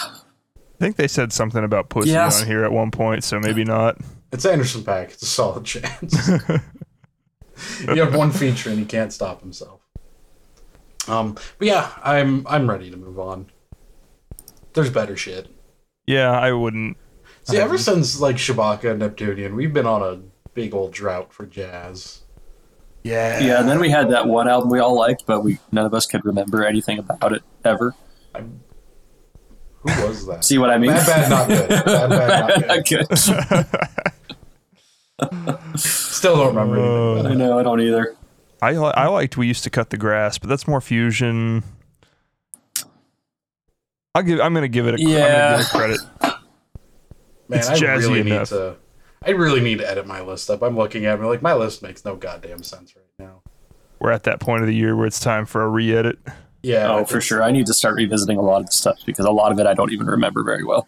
think 0.81 0.97
they 0.97 1.09
said 1.09 1.31
something 1.31 1.63
about 1.63 1.91
pussy 1.91 2.09
Yes. 2.11 2.41
on 2.41 2.47
here 2.47 2.65
at 2.65 2.73
one 2.73 2.91
point, 2.91 3.23
so 3.23 3.39
maybe 3.39 3.65
not. 3.65 3.99
It's 4.33 4.47
Anderson 4.47 4.83
Paak. 4.83 5.11
It's 5.11 5.23
a 5.23 5.27
solid 5.27 5.65
chance. 5.67 6.29
you 7.87 8.01
have 8.03 8.15
one 8.17 8.31
feature 8.31 8.71
and 8.71 8.79
he 8.79 8.87
can't 8.87 9.13
stop 9.13 9.43
himself. 9.43 9.81
Um, 11.07 11.35
but 11.59 11.67
yeah, 11.69 11.93
I'm 12.03 12.47
I'm 12.49 12.69
ready 12.69 12.91
to 12.91 12.97
move 12.97 13.19
on. 13.19 13.47
There's 14.73 14.91
better 14.91 15.17
shit. 15.19 15.49
Yeah, 16.07 16.31
I 16.31 16.53
wouldn't. 16.53 16.97
See, 17.45 17.59
ever 17.59 17.77
since 17.77 18.19
like 18.21 18.37
Shabaka 18.37 18.91
and 18.91 19.01
Neptunian, 19.01 19.55
we've 19.55 19.73
been 19.75 19.87
on 19.87 20.03
a 20.03 20.21
big 20.55 20.75
old 20.75 20.93
drought 20.93 21.33
for 21.33 21.45
jazz. 21.45 22.23
Yeah. 23.07 23.39
yeah, 23.41 23.61
and 23.61 23.69
then 23.69 23.79
we 23.79 23.89
had 23.91 24.11
that 24.11 24.27
one 24.27 24.49
album 24.49 24.71
we 24.71 24.81
all 24.81 24.97
liked, 24.97 25.25
but 25.27 25.45
we 25.45 25.59
none 25.71 25.87
of 25.87 25.95
us 25.95 26.07
could 26.07 26.25
remember 26.25 26.65
anything 26.65 26.99
about 26.99 27.33
it 27.33 27.43
ever. 27.65 27.95
Who 28.35 28.43
was 30.07 30.27
that? 30.27 30.45
See 30.45 30.59
what 30.59 30.71
I 30.71 30.79
mean? 30.79 30.91
Bad, 30.91 31.07
bad, 31.07 31.31
not 31.31 31.49
good. 31.49 31.69
Bad, 31.69 32.11
bad, 32.11 32.67
not 32.67 32.85
good. 32.87 33.07
good. 33.09 33.19
Still 35.79 36.37
don't 36.37 36.55
remember 36.55 36.77
anything. 36.77 36.87
I 37.17 37.21
About 37.21 37.33
it. 37.33 37.37
know, 37.39 37.59
I 37.59 37.63
don't 37.63 37.81
either. 37.81 38.17
I 38.63 38.71
I 38.75 39.07
liked 39.09 39.37
we 39.37 39.47
used 39.47 39.65
to 39.65 39.71
cut 39.71 39.91
the 39.91 39.97
grass, 39.97 40.39
but 40.39 40.49
that's 40.49 40.67
more 40.67 40.81
fusion. 40.81 41.63
I'll 44.15 44.23
give. 44.23 44.41
I'm 44.41 44.55
gonna 44.55 44.69
give 44.69 44.87
it 44.87 44.95
a. 44.95 45.01
Yeah. 45.01 45.59
give 45.59 45.67
it 45.67 45.71
credit. 45.71 46.01
Man, 47.49 47.59
It's 47.61 47.69
I 47.69 47.75
jazzy 47.77 47.99
really 48.09 48.21
enough. 48.23 48.51
need 48.51 48.59
to. 48.59 48.77
I 49.27 49.31
really 49.31 49.61
need 49.61 49.79
to 49.79 49.91
edit 49.91 50.07
my 50.07 50.21
list 50.21 50.49
up. 50.51 50.63
I'm 50.63 50.77
looking 50.77 51.05
at 51.07 51.19
it 51.19 51.25
like 51.25 51.43
my 51.43 51.55
list 51.55 51.83
makes 51.83 52.05
no 52.05 52.17
goddamn 52.17 52.63
sense 52.63 52.95
right 52.95 53.05
now. 53.19 53.43
We're 53.99 54.13
at 54.13 54.25
that 54.25 54.41
point 54.41 54.63
of 54.63 54.69
the 54.69 54.75
year 54.75 54.95
where 54.95 55.07
it's 55.07 55.21
time 55.21 55.47
for 55.47 55.63
a 55.63 55.69
re-edit. 55.69 56.19
Yeah. 56.63 56.93
Oh, 56.93 57.05
for 57.05 57.21
sure. 57.21 57.43
I 57.43 57.51
need 57.51 57.67
to 57.67 57.75
start 57.75 57.97
revisiting 57.97 58.39
a 58.39 58.43
lot 58.43 58.61
of 58.61 58.67
the 58.67 58.73
stuff 58.73 58.99
because 59.05 59.25
a 59.25 59.31
lot 59.31 59.53
of 59.53 59.59
it 59.59 59.67
I 59.67 59.75
don't 59.75 59.93
even 59.93 60.07
remember 60.07 60.45
very 60.45 60.65
well. 60.65 60.87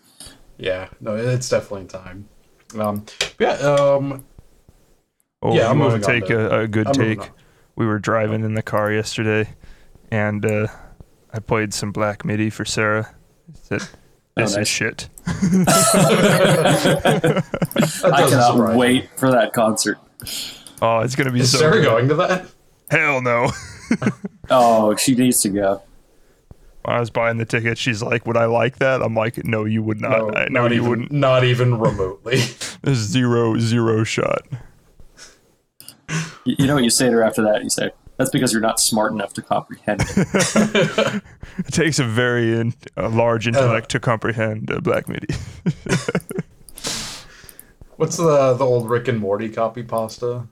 Yeah, 0.57 0.89
no, 1.01 1.15
it's 1.17 1.49
definitely 1.49 1.87
time. 1.87 2.29
Um, 2.79 3.07
yeah. 3.39 3.53
Um, 3.53 4.25
Oh, 5.43 5.55
Yeah, 5.55 5.71
I'm 5.71 5.79
going 5.79 6.01
to 6.01 6.07
take 6.07 6.31
a, 6.31 6.61
a 6.61 6.69
good 6.69 6.89
I'm 6.89 6.95
take? 6.95 7.31
We 7.77 7.87
were 7.87 7.99
driving 7.99 8.43
in 8.43 8.55
the 8.55 8.63
car 8.63 8.93
yesterday, 8.93 9.55
and 10.11 10.45
uh, 10.45 10.67
I 11.33 11.39
played 11.39 11.73
some 11.73 11.93
Black 11.93 12.25
MIDI 12.25 12.51
for 12.51 12.65
Sarah. 12.65 13.15
Said, 14.39 14.41
Oh, 14.41 14.45
"This 14.45 14.57
nice. 14.57 14.63
is 14.63 14.69
shit." 14.69 15.09
I 18.05 18.29
cannot 18.29 18.53
surprise 18.55 18.77
wait 18.77 19.09
for 19.17 19.31
that 19.31 19.53
concert. 19.53 19.99
Oh, 20.81 21.01
it's 21.01 21.15
gonna 21.17 21.33
be 21.33 21.41
Is 21.41 21.53
so. 21.53 21.59
Sarah 21.59 21.75
good. 21.77 21.85
going 21.85 22.09
to 22.09 22.15
that? 22.17 22.47
Hell 22.91 23.21
no. 23.23 23.51
Oh, 24.51 24.97
she 24.97 25.15
needs 25.15 25.43
to 25.43 25.51
go. 25.51 25.83
When 26.83 26.97
I 26.97 27.01
was 27.01 27.11
buying 27.11 27.37
the 27.37 27.45
ticket, 27.45 27.77
she's 27.77 28.03
like, 28.03 28.25
"Would 28.27 28.37
I 28.39 28.47
like 28.47 28.79
that?" 28.79 29.03
I'm 29.03 29.15
like, 29.15 29.45
"No, 29.45 29.67
you 29.67 29.83
would 29.83 30.01
not. 30.01 30.11
No, 30.11 30.31
I, 30.35 30.49
no, 30.49 30.63
not 30.63 30.71
you 30.71 30.77
even, 30.79 30.89
wouldn't. 30.89 31.13
Not 31.13 31.45
even 31.45 31.79
remotely. 31.79 32.41
There's 32.83 32.97
zero, 32.99 33.59
zero 33.59 34.05
shot." 34.05 34.43
You, 36.47 36.57
you 36.61 36.67
know 36.67 36.75
what 36.77 36.85
you 36.85 36.89
say 36.91 37.07
to 37.07 37.13
her 37.13 37.23
after 37.23 37.43
that? 37.43 37.63
You 37.63 37.69
say, 37.69 37.91
"That's 38.19 38.31
because 38.31 38.53
you're 38.53 38.61
not 38.61 38.79
smart 38.79 39.13
enough 39.13 39.33
to 39.35 39.43
comprehend." 39.43 40.03
it." 40.05 41.23
It 41.59 41.73
takes 41.73 41.99
a 41.99 42.05
very 42.05 42.55
in, 42.57 42.73
a 42.97 43.09
large 43.09 43.49
intellect 43.49 43.89
to 43.91 43.99
comprehend 44.01 44.71
uh, 44.71 44.81
Black 44.81 45.09
MIDI. 45.09 45.27
What's 47.97 48.17
the 48.17 48.55
the 48.55 48.65
old 48.65 48.89
Rick 48.89 49.09
and 49.09 49.19
Morty 49.19 49.49
copy 49.49 49.83
pasta? 49.83 50.47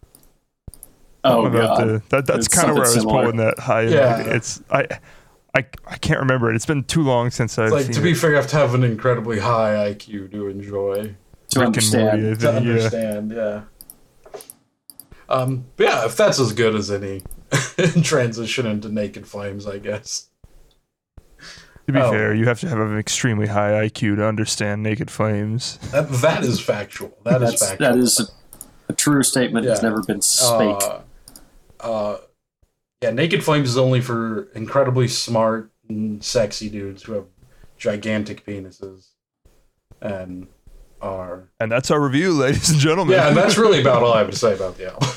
Oh 1.23 1.49
god. 1.49 1.79
the- 1.89 2.03
that, 2.09 2.27
that's 2.27 2.49
kind 2.49 2.71
of 2.71 2.75
where 2.77 2.85
I 2.85 2.89
was 2.89 2.95
similar. 2.95 3.23
pulling 3.23 3.37
that 3.37 3.59
high. 3.61 3.83
Yeah. 3.83 4.19
It's 4.21 4.61
I, 4.71 4.87
I, 5.55 5.65
I 5.87 5.97
can't 5.99 6.21
remember 6.21 6.51
it. 6.51 6.57
It's 6.57 6.67
been 6.67 6.85
too 6.85 7.03
long 7.03 7.31
since 7.31 7.57
I've 7.59 7.67
It's 7.67 7.73
like 7.73 7.85
seen 7.87 7.95
to 7.95 8.01
be 8.01 8.11
it. 8.11 8.17
fair, 8.17 8.31
you 8.31 8.37
have 8.37 8.49
to 8.49 8.57
have 8.57 8.75
an 8.75 8.83
incredibly 8.85 9.39
high 9.39 9.93
IQ 9.93 10.31
to 10.33 10.49
enjoy. 10.49 11.15
to 11.51 11.61
Rick 11.61 11.77
and 11.77 11.93
Morty, 11.93 12.07
I 12.07 12.11
understand. 12.11 12.23
To 12.23 12.37
think, 12.37 12.43
yeah. 12.43 12.73
understand, 12.73 13.33
yeah. 13.33 13.63
Um, 15.29 15.65
but 15.77 15.85
yeah, 15.85 16.05
if 16.07 16.17
that's 16.17 16.39
as 16.41 16.53
good 16.53 16.75
as 16.75 16.91
any 16.91 17.23
transition 18.03 18.67
into 18.67 18.89
Naked 18.89 19.27
Flames, 19.27 19.67
I 19.67 19.79
guess. 19.79 20.29
To 21.87 21.93
be 21.93 22.01
Oh. 22.01 22.11
fair, 22.11 22.35
you 22.35 22.47
have 22.47 22.59
to 22.61 22.69
have 22.69 22.79
an 22.79 22.99
extremely 22.99 23.47
high 23.47 23.87
IQ 23.89 24.17
to 24.17 24.27
understand 24.27 24.83
Naked 24.83 25.11
Flames. 25.11 25.79
That 25.93 26.11
that 26.23 26.43
is 26.43 26.61
factual. 26.61 27.17
That 27.25 27.43
is 27.43 27.61
factual. 27.61 27.79
that 27.93 27.97
is 27.99 28.19
a, 28.21 28.25
a 28.89 28.93
true 28.93 29.23
statement. 29.23 29.67
It's 29.67 29.81
Yeah. 29.83 29.89
never 29.91 30.03
been 30.03 30.21
spake. 30.21 30.83
Uh, 30.83 30.99
uh, 31.81 32.19
yeah, 33.03 33.11
Naked 33.11 33.45
Flames 33.45 33.69
is 33.69 33.79
only 33.79 34.01
for 34.01 34.49
incredibly 34.55 35.07
smart 35.07 35.71
and 35.89 36.25
sexy 36.25 36.69
dudes 36.69 37.05
who 37.05 37.13
have 37.13 37.27
gigantic 37.79 38.45
penises 38.45 39.11
and 40.01 40.49
are. 41.01 41.49
And 41.61 41.71
that's 41.71 41.91
our 41.91 42.01
review, 42.01 42.33
ladies 42.39 42.71
and 42.71 42.79
gentlemen. 42.79 43.15
Yeah, 43.15 43.29
and 43.29 43.37
that's 43.37 43.57
really 43.57 43.81
about 43.81 44.03
all 44.03 44.13
I 44.13 44.19
have 44.19 44.31
to 44.31 44.37
say 44.37 44.55
about 44.55 44.77
the 44.77 44.93
album. 44.93 45.09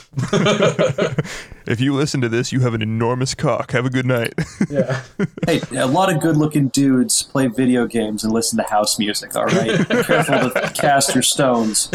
if 1.68 1.80
you 1.80 1.94
listen 1.94 2.22
to 2.22 2.30
this, 2.30 2.52
you 2.52 2.60
have 2.62 2.74
an 2.74 2.82
enormous 2.82 3.36
cock. 3.36 3.72
Have 3.72 3.86
a 3.86 3.90
good 3.90 4.06
night. 4.06 4.34
yeah. 4.70 5.04
hey, 5.46 5.62
a 5.78 5.88
lot 5.88 6.14
of 6.14 6.22
good-looking 6.22 6.70
dudes 6.70 7.24
play 7.24 7.48
video 7.48 7.86
games 7.86 8.24
and 8.24 8.34
listen 8.34 8.58
to 8.58 8.64
house 8.64 9.00
music. 9.00 9.36
All 9.36 9.46
right, 9.46 9.78
be 9.88 10.04
careful 10.04 10.50
to 10.50 10.72
cast 10.76 11.14
your 11.14 11.24
stones. 11.24 11.90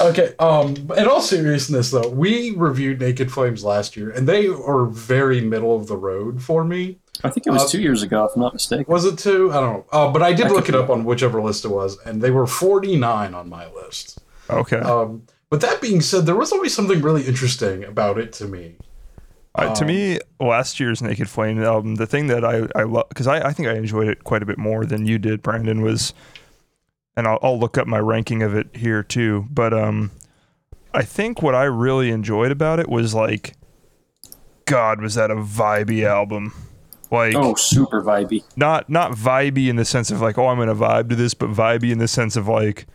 okay. 0.00 0.34
Um. 0.38 0.76
In 0.96 1.06
all 1.06 1.20
seriousness, 1.20 1.90
though, 1.90 2.08
we 2.08 2.50
reviewed 2.52 3.00
Naked 3.00 3.32
Flames 3.32 3.64
last 3.64 3.96
year, 3.96 4.10
and 4.10 4.28
they 4.28 4.48
are 4.48 4.86
very 4.86 5.40
middle 5.40 5.74
of 5.74 5.86
the 5.86 5.96
road 5.96 6.42
for 6.42 6.64
me. 6.64 6.98
I 7.24 7.30
think 7.30 7.46
it 7.46 7.50
was 7.50 7.64
Uh, 7.64 7.68
two 7.68 7.80
years 7.80 8.02
ago, 8.02 8.24
if 8.24 8.34
I'm 8.34 8.42
not 8.42 8.52
mistaken. 8.54 8.86
Was 8.88 9.04
it 9.04 9.18
two? 9.18 9.50
I 9.52 9.60
don't 9.60 9.72
know. 9.72 9.84
Uh, 9.92 10.10
but 10.10 10.22
I 10.22 10.32
did 10.32 10.46
I 10.46 10.50
look 10.50 10.68
it 10.68 10.74
up 10.74 10.88
on 10.90 11.04
whichever 11.04 11.40
list 11.42 11.64
it 11.64 11.68
was, 11.68 11.98
and 12.04 12.22
they 12.22 12.30
were 12.30 12.46
49 12.46 13.34
on 13.34 13.48
my 13.48 13.66
list. 13.72 14.18
okay. 14.48 14.78
Um, 14.78 15.22
but 15.50 15.60
that 15.62 15.80
being 15.80 16.00
said, 16.00 16.26
there 16.26 16.36
was 16.36 16.52
always 16.52 16.72
something 16.74 17.02
really 17.02 17.26
interesting 17.26 17.84
about 17.84 18.18
it 18.18 18.32
to 18.34 18.46
me. 18.46 18.76
Uh, 19.56 19.74
to 19.74 19.82
Um, 19.82 19.88
me, 19.88 20.18
last 20.38 20.78
year's 20.78 21.02
Naked 21.02 21.28
Flame 21.28 21.60
album, 21.62 21.96
the 21.96 22.06
thing 22.06 22.28
that 22.28 22.44
I 22.44 22.68
I 22.76 22.84
love 22.84 23.08
because 23.08 23.26
I, 23.26 23.48
I 23.48 23.52
think 23.52 23.68
I 23.68 23.74
enjoyed 23.74 24.06
it 24.06 24.22
quite 24.22 24.42
a 24.42 24.46
bit 24.46 24.58
more 24.58 24.86
than 24.86 25.06
you 25.06 25.18
did, 25.18 25.42
Brandon. 25.42 25.82
Was, 25.82 26.14
and 27.16 27.26
I'll, 27.26 27.40
I'll 27.42 27.58
look 27.58 27.76
up 27.76 27.88
my 27.88 27.98
ranking 27.98 28.42
of 28.44 28.54
it 28.54 28.68
here 28.76 29.02
too. 29.02 29.46
But 29.50 29.74
um, 29.74 30.12
I 30.94 31.02
think 31.02 31.42
what 31.42 31.56
I 31.56 31.64
really 31.64 32.10
enjoyed 32.10 32.52
about 32.52 32.78
it 32.78 32.88
was 32.88 33.12
like, 33.12 33.54
God, 34.66 35.00
was 35.02 35.16
that 35.16 35.32
a 35.32 35.36
vibey 35.36 36.04
album? 36.04 36.54
Like, 37.10 37.34
Oh, 37.34 37.54
super 37.56 38.02
vibey. 38.02 38.44
not 38.56 38.88
not 38.88 39.12
vibey 39.12 39.68
in 39.68 39.76
the 39.76 39.84
sense 39.84 40.10
of 40.10 40.20
like, 40.20 40.38
oh, 40.38 40.46
I'm 40.46 40.58
gonna 40.58 40.74
vibe 40.74 41.08
to 41.10 41.16
this, 41.16 41.34
but 41.34 41.50
vibey 41.50 41.90
in 41.90 41.98
the 41.98 42.06
sense 42.08 42.36
of 42.36 42.46
like, 42.48 42.86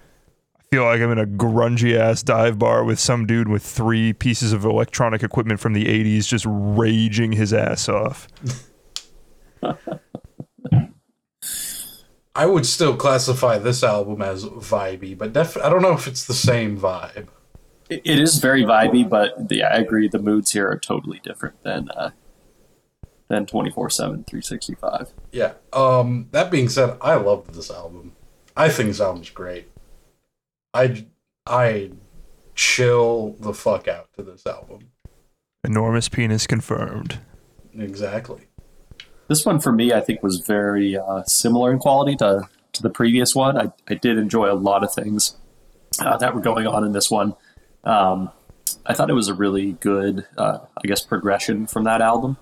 I 0.57 0.63
feel 0.71 0.85
like 0.85 1.01
I'm 1.01 1.11
in 1.11 1.19
a 1.19 1.25
grungy 1.25 1.97
ass 1.97 2.23
dive 2.23 2.57
bar 2.57 2.83
with 2.83 2.99
some 2.99 3.25
dude 3.25 3.47
with 3.49 3.61
three 3.63 4.13
pieces 4.13 4.53
of 4.53 4.63
electronic 4.65 5.21
equipment 5.21 5.59
from 5.59 5.73
the 5.73 5.85
'80s 5.85 6.27
just 6.27 6.45
raging 6.47 7.33
his 7.33 7.53
ass 7.53 7.89
off. 7.89 8.27
I 12.37 12.45
would 12.45 12.65
still 12.65 12.97
classify 12.97 13.57
this 13.57 13.81
album 13.83 14.21
as 14.21 14.43
vibey, 14.45 15.17
but 15.17 15.31
def- 15.31 15.57
I 15.57 15.69
don't 15.69 15.81
know 15.81 15.93
if 15.93 16.05
it's 16.07 16.25
the 16.25 16.33
same 16.33 16.77
vibe. 16.77 17.27
It, 17.89 18.01
it 18.03 18.19
is 18.19 18.39
very 18.39 18.63
vibey, 18.63 19.07
but 19.07 19.47
the, 19.47 19.63
I 19.63 19.75
agree 19.77 20.09
the 20.09 20.19
moods 20.19 20.51
here 20.51 20.67
are 20.67 20.77
totally 20.77 21.19
different 21.23 21.61
than 21.63 21.89
uh, 21.91 22.09
than 23.27 23.45
24/7 23.45 24.25
365. 24.27 25.13
Yeah. 25.31 25.53
Um. 25.73 26.27
That 26.31 26.51
being 26.51 26.69
said, 26.69 26.97
I 27.01 27.15
love 27.15 27.53
this 27.53 27.71
album. 27.71 28.13
I 28.55 28.69
think 28.69 28.89
this 28.89 29.01
album's 29.01 29.29
great. 29.29 29.69
I 30.73 31.05
I 31.45 31.91
chill 32.55 33.35
the 33.39 33.53
fuck 33.53 33.87
out 33.87 34.09
to 34.17 34.23
this 34.23 34.45
album. 34.45 34.91
Enormous 35.63 36.09
penis 36.09 36.47
confirmed. 36.47 37.19
Exactly. 37.77 38.47
This 39.27 39.45
one 39.45 39.59
for 39.59 39.71
me, 39.71 39.91
I 39.91 40.01
think, 40.01 40.21
was 40.21 40.39
very 40.39 40.97
uh, 40.97 41.23
similar 41.23 41.71
in 41.71 41.79
quality 41.79 42.15
to, 42.17 42.47
to 42.73 42.81
the 42.81 42.89
previous 42.89 43.35
one. 43.35 43.57
I, 43.57 43.71
I 43.89 43.95
did 43.95 44.17
enjoy 44.17 44.51
a 44.51 44.53
lot 44.53 44.83
of 44.83 44.93
things 44.93 45.35
uh, 45.99 46.17
that 46.17 46.35
were 46.35 46.41
going 46.41 46.67
on 46.67 46.83
in 46.83 46.91
this 46.91 47.09
one. 47.09 47.35
Um, 47.83 48.31
I 48.85 48.93
thought 48.93 49.09
it 49.09 49.13
was 49.13 49.27
a 49.27 49.33
really 49.33 49.73
good, 49.73 50.25
uh, 50.37 50.59
I 50.77 50.87
guess, 50.87 51.01
progression 51.01 51.65
from 51.65 51.83
that 51.85 52.01
album. 52.01 52.37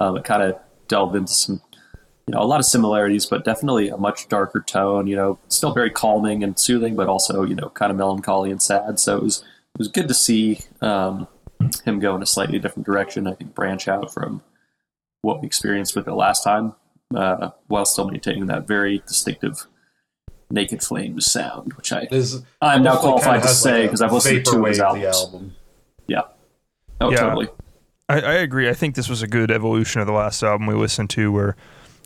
Um, 0.00 0.16
it 0.16 0.24
kind 0.24 0.42
of 0.42 0.58
delved 0.88 1.14
into 1.16 1.32
some, 1.32 1.60
you 2.26 2.34
know, 2.34 2.40
a 2.40 2.44
lot 2.44 2.60
of 2.60 2.66
similarities, 2.66 3.26
but 3.26 3.44
definitely 3.44 3.88
a 3.88 3.96
much 3.96 4.28
darker 4.28 4.60
tone. 4.60 5.06
You 5.06 5.16
know, 5.16 5.38
still 5.48 5.72
very 5.72 5.90
calming 5.90 6.42
and 6.42 6.58
soothing, 6.58 6.96
but 6.96 7.08
also 7.08 7.44
you 7.44 7.54
know, 7.54 7.68
kind 7.70 7.90
of 7.90 7.98
melancholy 7.98 8.50
and 8.50 8.62
sad. 8.62 8.98
So 8.98 9.16
it 9.16 9.22
was 9.22 9.38
it 9.74 9.78
was 9.78 9.88
good 9.88 10.08
to 10.08 10.14
see 10.14 10.60
um, 10.80 11.28
him 11.84 11.98
go 12.00 12.14
in 12.16 12.22
a 12.22 12.26
slightly 12.26 12.58
different 12.58 12.86
direction. 12.86 13.26
I 13.26 13.34
think 13.34 13.54
branch 13.54 13.88
out 13.88 14.12
from 14.12 14.42
what 15.22 15.40
we 15.40 15.46
experienced 15.46 15.94
with 15.94 16.08
it 16.08 16.12
last 16.14 16.42
time, 16.42 16.74
uh, 17.14 17.50
while 17.68 17.84
still 17.84 18.08
maintaining 18.08 18.46
that 18.46 18.66
very 18.66 18.98
distinctive 19.06 19.66
Naked 20.50 20.82
Flames 20.82 21.30
sound, 21.30 21.72
which 21.74 21.92
I 21.92 22.00
It 22.02 22.12
is. 22.12 22.42
I'm 22.60 22.82
now 22.82 22.94
definitely 22.94 23.22
kinda 23.22 23.22
qualified 23.22 23.42
to 23.42 23.48
has, 23.48 23.60
say 23.60 23.72
like, 23.72 23.82
because 23.84 24.02
I've 24.02 24.12
listened 24.12 24.44
to 24.44 24.50
two 24.50 24.60
of 24.62 24.66
his 24.68 24.78
vaporwave 24.78 24.80
the 25.00 25.06
albums. 25.06 25.16
album. 25.22 25.56
Oh, 27.00 27.10
Yeah. 27.10 27.16
totally. 27.16 27.48
I, 28.12 28.20
I 28.20 28.34
agree. 28.34 28.68
I 28.68 28.74
think 28.74 28.94
this 28.94 29.08
was 29.08 29.22
a 29.22 29.26
good 29.26 29.50
evolution 29.50 30.00
of 30.00 30.06
the 30.06 30.12
last 30.12 30.42
album 30.42 30.66
we 30.66 30.74
listened 30.74 31.10
to, 31.10 31.32
where, 31.32 31.56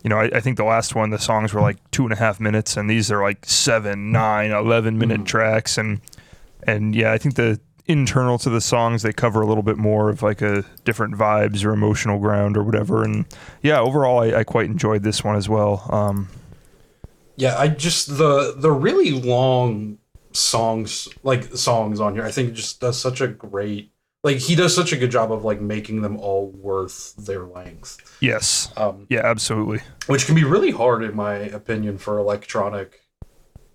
you 0.04 0.10
know, 0.10 0.18
I, 0.18 0.30
I 0.34 0.40
think 0.40 0.56
the 0.56 0.64
last 0.64 0.94
one, 0.94 1.10
the 1.10 1.18
songs 1.18 1.52
were 1.52 1.60
like 1.60 1.78
two 1.90 2.04
and 2.04 2.12
a 2.12 2.16
half 2.16 2.38
minutes, 2.40 2.76
and 2.76 2.88
these 2.88 3.10
are 3.10 3.22
like 3.22 3.44
seven, 3.46 4.12
nine, 4.12 4.50
11 4.52 4.98
minute 4.98 5.20
Mhm. 5.22 5.26
tracks. 5.26 5.78
And, 5.78 6.00
and 6.62 6.94
yeah, 6.94 7.12
I 7.12 7.18
think 7.18 7.34
the 7.34 7.60
internal 7.86 8.36
to 8.38 8.50
the 8.50 8.60
songs, 8.60 9.02
they 9.02 9.12
cover 9.12 9.40
a 9.40 9.46
little 9.46 9.62
bit 9.62 9.76
more 9.76 10.10
of 10.10 10.22
like 10.22 10.42
a 10.42 10.64
different 10.84 11.14
vibes 11.14 11.64
or 11.64 11.72
emotional 11.72 12.18
ground 12.18 12.56
or 12.56 12.62
whatever. 12.64 13.04
And 13.04 13.24
yeah, 13.62 13.80
overall, 13.80 14.20
I, 14.20 14.38
I 14.40 14.44
quite 14.44 14.66
enjoyed 14.66 15.02
this 15.02 15.22
one 15.22 15.36
as 15.36 15.48
well. 15.48 15.86
Um, 15.90 16.28
Yeah, 17.36 17.56
I 17.58 17.68
just 17.68 18.16
the 18.18 18.54
the 18.56 18.72
really 18.72 19.10
long 19.12 19.98
songs 20.32 21.08
like 21.22 21.44
songs 21.56 22.00
on 22.00 22.14
here. 22.14 22.24
I 22.24 22.30
think 22.30 22.54
just 22.54 22.80
does 22.80 23.00
such 23.00 23.20
a 23.20 23.28
great 23.28 23.92
like 24.24 24.38
he 24.38 24.54
does 24.54 24.74
such 24.74 24.92
a 24.92 24.96
good 24.96 25.10
job 25.10 25.30
of 25.32 25.44
like 25.44 25.60
making 25.60 26.02
them 26.02 26.16
all 26.18 26.48
worth 26.50 27.14
their 27.16 27.44
length. 27.44 28.16
yes. 28.20 28.70
Um, 28.76 29.06
Yeah, 29.08 29.20
absolutely. 29.24 29.80
which 30.06 30.26
can 30.26 30.34
be 30.34 30.44
really 30.44 30.70
hard 30.70 31.02
in 31.04 31.14
my 31.14 31.34
opinion 31.34 31.98
for 31.98 32.18
electronic 32.18 33.02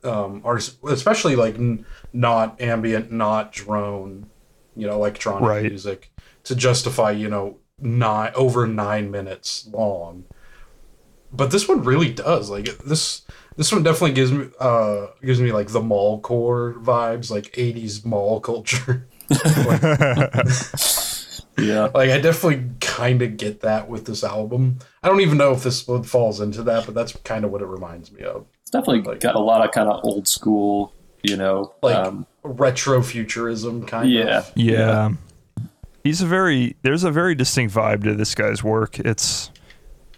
um 0.03 0.41
artists, 0.43 0.77
especially 0.87 1.35
like 1.35 1.55
n- 1.55 1.85
not 2.11 2.59
ambient, 2.59 3.11
not 3.11 3.51
drone, 3.53 4.29
you 4.75 4.87
know, 4.87 4.93
electronic 4.95 5.47
Right. 5.47 5.63
music 5.63 6.11
to 6.45 6.55
justify, 6.55 7.11
you 7.11 7.29
know, 7.29 7.59
nine 7.79 8.31
over 8.35 8.65
9 8.67 9.11
minutes 9.11 9.67
long. 9.71 10.25
But 11.31 11.51
this 11.51 11.67
one 11.67 11.83
really 11.83 12.11
does. 12.11 12.49
Like 12.49 12.65
this 12.79 13.21
this 13.57 13.71
one 13.71 13.83
definitely 13.83 14.13
gives 14.13 14.31
me 14.31 14.47
uh 14.59 15.07
gives 15.23 15.39
me 15.39 15.51
like 15.51 15.69
the 15.69 15.81
mall 15.81 16.19
core 16.19 16.75
vibes, 16.79 17.29
like 17.31 17.53
80s 17.55 18.03
mall 18.03 18.39
culture. 18.41 19.07
Yeah. 21.57 21.89
Like 21.93 22.09
I 22.09 22.19
definitely 22.19 22.69
kind 22.79 23.21
of 23.21 23.37
get 23.37 23.61
that 23.61 23.89
with 23.89 24.05
this 24.05 24.23
album. 24.23 24.79
I 25.03 25.09
don't 25.09 25.21
even 25.21 25.37
know 25.37 25.51
if 25.51 25.63
this 25.63 25.87
one 25.87 26.03
falls 26.03 26.39
into 26.39 26.63
that, 26.63 26.85
but 26.85 26.95
that's 26.95 27.15
kind 27.23 27.45
of 27.45 27.51
what 27.51 27.61
it 27.61 27.67
reminds 27.67 28.11
me 28.11 28.23
of. 28.23 28.45
It's 28.61 28.71
definitely 28.71 29.01
Like- 29.01 29.19
got 29.19 29.35
a 29.35 29.39
lot 29.39 29.63
of 29.63 29.71
kind 29.71 29.89
of 29.89 29.99
old 30.03 30.27
school, 30.27 30.93
you 31.23 31.37
know, 31.37 31.73
Like 31.83 31.95
um, 31.95 32.25
retro 32.43 33.01
futurism 33.03 33.85
kind 33.85 34.09
yeah, 34.09 34.39
of. 34.39 34.51
Yeah. 34.55 35.09
He's 36.03 36.21
a 36.21 36.25
very 36.25 36.77
there's 36.81 37.03
a 37.03 37.11
very 37.11 37.35
distinct 37.35 37.75
vibe 37.75 38.03
to 38.05 38.15
this 38.15 38.33
guy's 38.33 38.63
work. 38.63 38.97
It's 38.99 39.51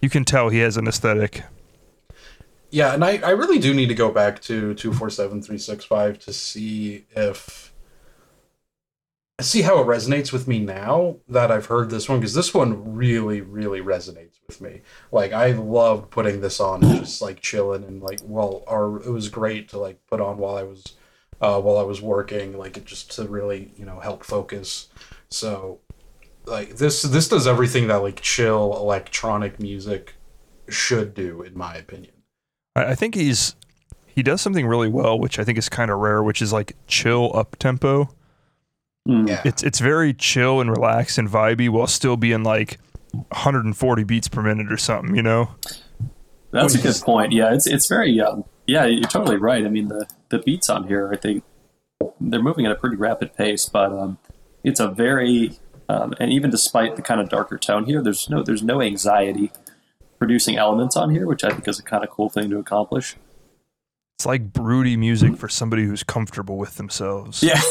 you 0.02 0.10
can 0.10 0.24
tell 0.24 0.50
he 0.50 0.60
has 0.60 0.78
an 0.78 0.88
aesthetic. 0.88 1.44
Yeah, 2.70 2.94
and 2.94 3.04
I, 3.04 3.18
I 3.18 3.32
really 3.32 3.60
do 3.60 3.74
need 3.74 3.88
to 3.88 3.96
go 3.96 4.12
back 4.12 4.40
to 4.44 4.74
247365 4.76 6.20
to 6.20 6.34
see 6.34 7.06
if 7.16 7.73
see 9.44 9.62
how 9.62 9.80
it 9.80 9.86
resonates 9.86 10.32
with 10.32 10.48
me 10.48 10.60
now 10.60 11.18
that 11.28 11.52
I've 11.52 11.68
heard 11.68 11.90
this 11.90 12.10
one 12.10 12.20
because 12.20 12.34
this 12.34 12.54
one 12.54 12.96
really 12.96 13.42
really 13.42 13.82
resonates 13.82 14.40
with 14.48 14.62
me. 14.62 14.82
Like 15.12 15.34
I 15.34 15.52
loved 15.52 16.12
putting 16.12 16.42
this 16.42 16.60
on 16.60 16.84
and 16.84 17.00
just 17.00 17.22
like 17.22 17.42
chilling 17.42 17.84
and 17.84 18.02
like 18.02 18.20
well 18.24 18.64
or 18.68 19.02
it 19.04 19.12
was 19.12 19.30
great 19.30 19.70
to 19.70 19.80
like 19.80 20.06
put 20.08 20.22
on 20.22 20.38
while 20.38 20.56
I 20.56 20.64
was 20.64 20.96
uh 21.42 21.60
while 21.60 21.78
I 21.78 21.84
was 21.84 22.02
working 22.02 22.58
like 22.58 22.78
it 22.78 22.86
just 22.86 23.12
to 23.14 23.28
really, 23.28 23.72
you 23.76 23.86
know, 23.86 24.00
help 24.00 24.24
focus. 24.24 24.90
So 25.30 25.80
like 26.46 26.78
this 26.78 27.02
this 27.02 27.28
does 27.28 27.48
everything 27.48 27.88
that 27.88 27.98
like 27.98 28.22
chill 28.22 28.76
electronic 28.78 29.60
music 29.60 30.16
should 30.70 31.14
do 31.14 31.42
in 31.42 31.58
my 31.58 31.76
opinion. 31.76 32.14
I, 32.76 32.86
I 32.86 32.96
think 32.96 33.16
he's 33.16 33.56
he 34.06 34.22
does 34.22 34.42
something 34.42 34.68
really 34.68 34.90
well, 34.90 35.20
which 35.20 35.40
I 35.40 35.44
think 35.44 35.58
is 35.58 35.70
kind 35.70 35.90
of 35.90 35.98
rare, 36.00 36.22
which 36.22 36.42
is 36.42 36.54
like 36.54 36.76
chill 36.88 37.32
up 37.36 37.56
tempo. 37.58 38.10
Mm. 39.08 39.28
Yeah. 39.28 39.42
It's 39.44 39.64
it's 39.64 39.80
very 39.80 40.14
chill 40.14 40.62
and 40.62 40.70
relaxed 40.70 41.18
and 41.18 41.28
vibey 41.30 41.70
while 41.70 41.88
still 41.88 42.18
being 42.18 42.44
like 42.44 42.80
140 43.12 44.04
beats 44.04 44.28
per 44.28 44.42
minute 44.42 44.72
or 44.72 44.78
something, 44.78 45.16
you 45.16 45.22
know? 45.22 45.50
That's 46.52 46.76
a 46.76 46.82
good 46.82 46.96
point. 47.04 47.32
Yeah, 47.32 47.54
it's 47.54 47.68
it's 47.68 47.88
very 47.88 48.20
um, 48.22 48.46
yeah, 48.68 48.86
you're 48.86 49.10
totally 49.10 49.38
right. 49.38 49.66
I 49.66 49.70
mean 49.70 49.88
the 49.88 50.08
the 50.30 50.40
beats 50.40 50.70
on 50.70 50.88
here, 50.88 51.12
I 51.12 51.18
think 51.18 51.44
they're 52.20 52.42
moving 52.42 52.66
at 52.66 52.72
a 52.72 52.76
pretty 52.76 52.96
rapid 52.96 53.34
pace, 53.34 53.68
but 53.68 53.92
um, 53.92 54.20
it's 54.64 54.80
a 54.80 54.88
very 54.88 55.58
um, 55.90 56.14
and 56.20 56.32
even 56.32 56.50
despite 56.50 56.96
the 56.96 57.02
kind 57.02 57.20
of 57.20 57.30
darker 57.30 57.58
tone 57.58 57.86
here, 57.86 58.02
there's 58.02 58.30
no 58.30 58.44
there's 58.44 58.64
no 58.64 58.82
anxiety 58.82 59.52
producing 60.18 60.58
elements 60.58 60.96
on 60.96 61.10
here, 61.10 61.28
which 61.28 61.44
I 61.44 61.50
think 61.50 61.68
is 61.68 61.80
a 61.80 61.84
kind 61.84 62.04
of 62.04 62.10
cool 62.10 62.30
thing 62.30 62.50
to 62.52 62.58
accomplish. 62.58 63.16
It's 64.18 64.26
like 64.26 64.54
broody 64.54 64.96
music 64.96 65.38
for 65.38 65.50
somebody 65.50 65.84
who's 65.84 66.04
comfortable 66.04 66.58
with 66.58 66.76
themselves. 66.76 67.44
Yeah, 67.44 67.60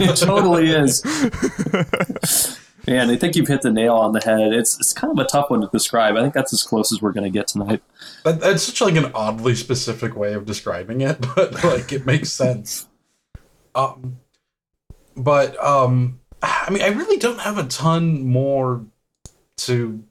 it 0.00 0.16
totally 0.16 0.70
is. 0.70 1.04
Man, 2.86 3.08
I 3.08 3.16
think 3.16 3.34
you've 3.34 3.48
hit 3.48 3.62
the 3.62 3.70
nail 3.70 3.94
on 3.94 4.12
the 4.12 4.20
head. 4.20 4.52
It's 4.52 4.78
it's 4.78 4.92
kind 4.92 5.10
of 5.10 5.24
a 5.24 5.28
tough 5.28 5.48
one 5.48 5.62
to 5.62 5.68
describe. 5.72 6.16
I 6.16 6.22
think 6.22 6.34
that's 6.34 6.52
as 6.52 6.62
close 6.62 6.92
as 6.92 7.00
we're 7.00 7.12
going 7.12 7.24
to 7.24 7.30
get 7.30 7.46
tonight. 7.46 7.82
That, 8.24 8.40
that's 8.40 8.64
such 8.64 8.80
like 8.80 8.96
an 8.96 9.10
oddly 9.14 9.54
specific 9.54 10.16
way 10.16 10.34
of 10.34 10.44
describing 10.44 11.00
it, 11.00 11.18
but 11.34 11.64
like 11.64 11.92
it 11.92 12.04
makes 12.04 12.32
sense. 12.32 12.86
Um, 13.74 14.18
but 15.16 15.62
um, 15.64 16.20
I 16.42 16.70
mean, 16.70 16.82
I 16.82 16.88
really 16.88 17.16
don't 17.16 17.40
have 17.40 17.56
a 17.56 17.64
ton 17.64 18.26
more 18.26 18.84
to 19.58 20.04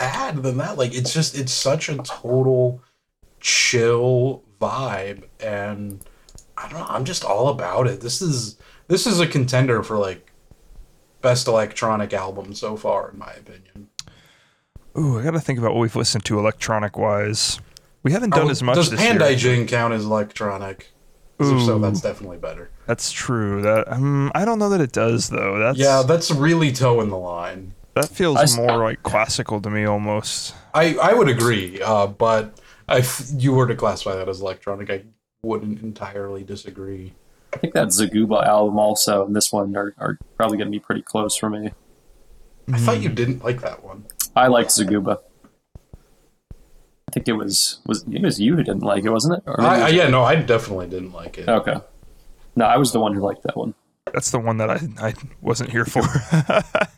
add 0.00 0.42
than 0.42 0.58
that. 0.58 0.76
Like, 0.76 0.94
it's 0.94 1.12
just 1.12 1.38
it's 1.38 1.52
such 1.52 1.88
a 1.88 1.96
total 1.98 2.82
chill 3.40 4.44
vibe, 4.60 5.24
and 5.40 6.00
I 6.56 6.68
don't 6.68 6.78
know. 6.80 6.86
I'm 6.88 7.04
just 7.04 7.24
all 7.24 7.48
about 7.48 7.86
it. 7.86 8.00
This 8.00 8.20
is 8.22 8.56
this 8.88 9.06
is 9.06 9.20
a 9.20 9.26
contender 9.26 9.82
for 9.82 9.96
like 9.98 10.32
best 11.20 11.46
electronic 11.48 12.12
album 12.12 12.54
so 12.54 12.76
far, 12.76 13.10
in 13.10 13.18
my 13.18 13.32
opinion. 13.32 13.88
Ooh, 14.96 15.18
I 15.18 15.22
got 15.22 15.32
to 15.32 15.40
think 15.40 15.58
about 15.58 15.72
what 15.74 15.80
we've 15.80 15.94
listened 15.96 16.24
to 16.26 16.38
electronic 16.38 16.96
wise. 16.96 17.60
We 18.02 18.12
haven't 18.12 18.30
done 18.30 18.46
Oh, 18.46 18.50
as 18.50 18.62
much 18.62 18.76
Does 18.76 18.90
this 18.90 19.00
Pandai 19.00 19.30
year. 19.30 19.36
Jing 19.36 19.66
count 19.66 19.92
as 19.94 20.04
electronic? 20.04 20.90
'Cause 21.38 21.52
if 21.52 21.66
so, 21.66 21.78
that's 21.78 22.00
definitely 22.00 22.38
better. 22.38 22.68
That's 22.86 23.12
true. 23.12 23.62
That 23.62 23.92
um, 23.92 24.32
I 24.34 24.44
don't 24.44 24.58
know 24.58 24.70
that 24.70 24.80
it 24.80 24.90
does 24.90 25.28
though. 25.28 25.56
That's 25.60 25.78
Yeah, 25.78 26.02
that's 26.02 26.32
really 26.32 26.72
toeing 26.72 27.10
the 27.10 27.16
line. 27.18 27.74
that 27.94 28.08
feels 28.08 28.38
I 28.38 28.42
s- 28.42 28.56
more 28.56 28.78
like 28.78 29.04
classical 29.04 29.60
to 29.60 29.70
me 29.70 29.84
almost. 29.84 30.54
I, 30.74 30.94
I 30.96 31.14
would 31.14 31.28
agree, 31.28 31.80
uh, 31.80 32.08
but 32.08 32.58
if 32.90 33.30
you 33.36 33.52
were 33.52 33.66
to 33.66 33.74
classify 33.74 34.14
that 34.16 34.28
as 34.28 34.40
electronic, 34.40 34.90
I 34.90 35.02
wouldn't 35.42 35.82
entirely 35.82 36.42
disagree. 36.44 37.12
I 37.52 37.56
think 37.58 37.74
that 37.74 37.88
Zaguba 37.88 38.44
album 38.46 38.78
also 38.78 39.24
and 39.26 39.34
this 39.34 39.52
one 39.52 39.74
are, 39.76 39.94
are 39.98 40.18
probably 40.36 40.58
going 40.58 40.68
to 40.68 40.72
be 40.72 40.80
pretty 40.80 41.02
close 41.02 41.36
for 41.36 41.48
me. 41.50 41.72
I 42.72 42.72
Hmm. 42.78 42.84
thought 42.84 43.00
you 43.00 43.08
didn't 43.08 43.42
like 43.42 43.62
that 43.62 43.82
one. 43.82 44.04
I 44.36 44.48
liked 44.48 44.70
Zaguba. 44.70 45.18
I 47.08 47.10
think 47.12 47.26
it 47.28 47.32
was 47.32 47.80
was 47.86 48.04
it 48.10 48.20
was 48.22 48.38
you 48.38 48.54
who 48.56 48.62
didn't 48.62 48.82
like 48.82 49.04
it, 49.04 49.10
wasn't 49.10 49.38
it? 49.38 49.42
Or 49.46 49.60
I, 49.60 49.64
it 49.64 49.80
I, 49.80 49.84
was- 49.84 49.92
yeah, 49.94 50.08
no, 50.08 50.22
I 50.24 50.34
definitely 50.36 50.88
didn't 50.88 51.12
like 51.12 51.38
it. 51.38 51.48
Okay. 51.48 51.76
No, 52.56 52.66
I 52.66 52.76
was 52.76 52.92
the 52.92 53.00
one 53.00 53.14
who 53.14 53.20
liked 53.20 53.44
that 53.44 53.56
one. 53.56 53.74
That's 54.12 54.30
the 54.30 54.38
one 54.38 54.58
that 54.58 54.68
I 54.70 54.80
I 55.00 55.14
wasn't 55.40 55.70
here 55.70 55.84
for. 55.86 56.02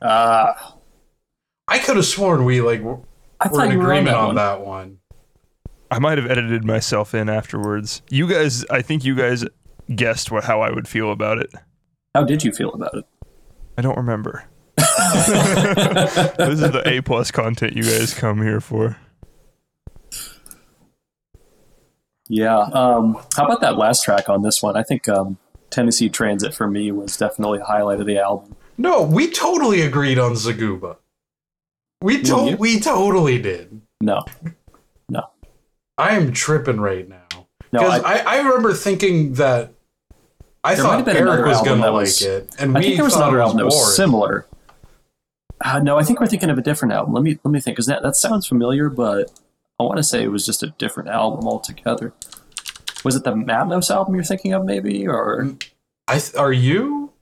Ah, 0.02 0.74
I 1.68 1.78
could 1.78 1.96
have 1.96 2.06
sworn 2.06 2.44
we 2.44 2.60
like 2.60 2.80
were 2.80 2.98
I 3.40 3.48
were 3.48 3.64
in 3.64 3.72
you 3.72 3.78
were 3.78 3.84
on 3.84 3.90
agreement 3.98 4.06
that 4.06 4.16
on 4.16 4.26
one. 4.26 4.34
that 4.36 4.60
one. 4.66 4.98
I 5.90 5.98
might 5.98 6.18
have 6.18 6.30
edited 6.30 6.64
myself 6.64 7.14
in 7.14 7.28
afterwards. 7.28 8.02
You 8.10 8.28
guys, 8.28 8.64
I 8.66 8.82
think 8.82 9.04
you 9.04 9.14
guys 9.16 9.44
guessed 9.94 10.30
what 10.30 10.44
how 10.44 10.60
I 10.60 10.70
would 10.70 10.86
feel 10.86 11.10
about 11.10 11.38
it. 11.38 11.50
How 12.14 12.24
did 12.24 12.44
you 12.44 12.52
feel 12.52 12.72
about 12.72 12.94
it? 12.94 13.04
I 13.76 13.82
don't 13.82 13.96
remember. 13.96 14.44
this 14.76 15.28
is 15.28 16.60
the 16.60 16.82
A 16.86 17.00
plus 17.02 17.30
content 17.30 17.74
you 17.74 17.82
guys 17.82 18.14
come 18.14 18.42
here 18.42 18.60
for. 18.60 18.96
Yeah. 22.28 22.58
Um, 22.58 23.20
how 23.36 23.44
about 23.46 23.60
that 23.62 23.76
last 23.76 24.04
track 24.04 24.28
on 24.28 24.42
this 24.42 24.62
one? 24.62 24.76
I 24.76 24.82
think 24.84 25.08
um, 25.08 25.38
Tennessee 25.70 26.08
Transit 26.08 26.54
for 26.54 26.68
me 26.68 26.92
was 26.92 27.16
definitely 27.16 27.58
a 27.58 27.64
highlight 27.64 28.00
of 28.00 28.06
the 28.06 28.18
album. 28.18 28.54
No, 28.78 29.02
we 29.02 29.30
totally 29.30 29.82
agreed 29.82 30.18
on 30.18 30.32
Zaguba. 30.32 30.96
We 32.02 32.18
you? 32.18 32.22
to- 32.22 32.56
we 32.58 32.78
totally 32.80 33.40
did. 33.40 33.80
No, 34.00 34.24
I 36.00 36.16
am 36.16 36.32
tripping 36.32 36.80
right 36.80 37.08
now. 37.08 37.46
no, 37.72 37.80
Because 37.80 38.02
I, 38.02 38.14
I, 38.14 38.18
I, 38.18 38.38
remember 38.38 38.72
thinking 38.72 39.34
that 39.34 39.72
I 40.64 40.76
thought 40.76 41.06
Eric 41.08 41.46
was 41.46 41.62
gonna 41.62 41.90
like 41.90 42.22
it, 42.22 42.54
and 42.58 42.76
I 42.76 42.80
we 42.80 42.84
think 42.84 42.96
there 42.96 43.04
was 43.04 43.14
thought 43.14 43.22
another 43.28 43.38
it 43.38 43.42
album 43.42 43.58
that 43.58 43.64
was 43.66 43.96
similar. 43.96 44.46
Uh, 45.62 45.78
no, 45.80 45.98
I 45.98 46.02
think 46.02 46.20
we're 46.20 46.26
thinking 46.26 46.50
of 46.50 46.58
a 46.58 46.62
different 46.62 46.94
album. 46.94 47.12
Let 47.12 47.22
me 47.22 47.38
let 47.44 47.52
me 47.52 47.60
think, 47.60 47.76
because 47.76 47.86
that, 47.86 48.02
that 48.02 48.16
sounds 48.16 48.46
familiar, 48.46 48.88
but 48.88 49.30
I 49.78 49.82
want 49.82 49.98
to 49.98 50.02
say 50.02 50.22
it 50.22 50.28
was 50.28 50.46
just 50.46 50.62
a 50.62 50.68
different 50.78 51.10
album 51.10 51.46
altogether. 51.46 52.12
Was 53.04 53.16
it 53.16 53.24
the 53.24 53.32
Matmos 53.32 53.90
album 53.90 54.14
you're 54.14 54.24
thinking 54.24 54.52
of, 54.52 54.64
maybe, 54.64 55.06
or 55.06 55.56
I 56.08 56.18
th- 56.18 56.34
are 56.34 56.52
you 56.52 57.12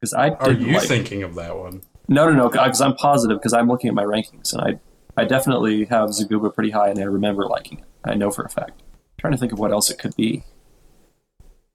because 0.00 0.14
I 0.14 0.30
are 0.30 0.52
you 0.52 0.74
like 0.74 0.88
thinking 0.88 1.22
of 1.22 1.34
that 1.34 1.56
one? 1.56 1.82
No, 2.08 2.28
no, 2.28 2.32
no. 2.32 2.48
Because 2.48 2.80
I'm 2.80 2.94
positive 2.94 3.38
because 3.38 3.52
I'm 3.52 3.68
looking 3.68 3.88
at 3.88 3.94
my 3.94 4.04
rankings 4.04 4.52
and 4.52 4.62
I, 4.62 4.80
I 5.16 5.24
definitely 5.24 5.84
have 5.86 6.10
Zaguba 6.10 6.54
pretty 6.54 6.70
high 6.70 6.88
and 6.88 6.98
I 6.98 7.04
remember 7.04 7.44
liking 7.46 7.78
it. 7.78 7.84
I 8.04 8.14
know 8.14 8.30
for 8.30 8.42
a 8.44 8.48
fact. 8.48 8.82
trying 9.18 9.32
to 9.32 9.38
think 9.38 9.52
of 9.52 9.58
what 9.58 9.70
else 9.70 9.90
it 9.90 9.98
could 9.98 10.16
be. 10.16 10.44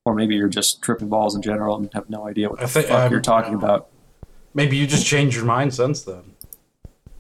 Or 0.04 0.16
maybe 0.16 0.36
you're 0.36 0.48
just 0.50 0.82
tripping 0.82 1.10
balls 1.10 1.36
in 1.36 1.42
general 1.44 1.76
and 1.78 1.90
have 1.94 2.10
no 2.10 2.28
idea 2.28 2.50
what 2.50 2.60
the 2.60 2.68
think- 2.68 2.88
fuck 2.88 3.00
I'm- 3.02 3.12
you're 3.12 3.22
talking 3.22 3.54
about. 3.54 3.88
Maybe 4.54 4.78
you 4.78 4.88
just 4.88 5.06
changed 5.06 5.36
your 5.36 5.46
mind 5.46 5.74
since 5.74 6.02
then. 6.04 6.24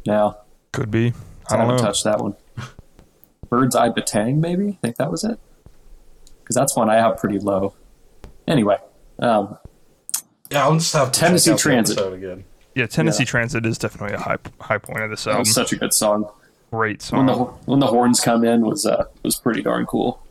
Now, 0.05 0.37
Could 0.71 0.89
be. 0.89 1.07
I 1.49 1.53
I 1.53 1.57
don't 1.57 1.59
haven't 1.65 1.75
know. 1.77 1.83
touched 1.83 2.03
that 2.05 2.19
one. 2.21 2.35
Bird's 3.49 3.75
Eye 3.75 3.89
Batang, 3.89 4.37
maybe? 4.37 4.69
I 4.69 4.77
think 4.81 4.95
that 4.97 5.11
was 5.11 5.23
it. 5.23 5.37
Because 6.39 6.55
that's 6.55 6.75
one 6.75 6.89
I 6.89 6.95
have 6.95 7.17
pretty 7.17 7.39
low. 7.39 7.73
Anyway, 8.47 8.77
um, 9.19 9.57
Yeah, 10.51 10.63
I'll 10.63 10.73
just 10.75 10.93
have 10.93 11.11
to 11.11 11.19
Tennessee 11.19 11.49
check 11.51 11.53
out 11.53 11.57
the 11.57 11.61
Transit. 11.63 11.97
episode 11.97 12.13
again. 12.13 12.43
Yeah, 12.75 12.85
Tennessee 12.87 13.23
Yeah. 13.23 13.27
Transit 13.27 13.65
is 13.65 13.77
definitely 13.77 14.15
a 14.15 14.19
high 14.19 14.37
high 14.59 14.77
point 14.77 15.01
of 15.01 15.09
this 15.09 15.23
that 15.23 15.31
album. 15.31 15.41
was 15.41 15.53
such 15.53 15.71
a 15.73 15.77
good 15.77 15.93
song. 15.93 16.29
Great 16.71 17.01
song. 17.01 17.25
When 17.25 17.27
the 17.27 17.43
when 17.65 17.79
the 17.79 17.87
horns 17.87 18.19
come 18.19 18.43
in 18.43 18.61
was 18.61 18.85
uh, 18.85 19.05
was 19.23 19.37
pretty 19.37 19.61
darn 19.61 19.85
cool. 19.85 20.21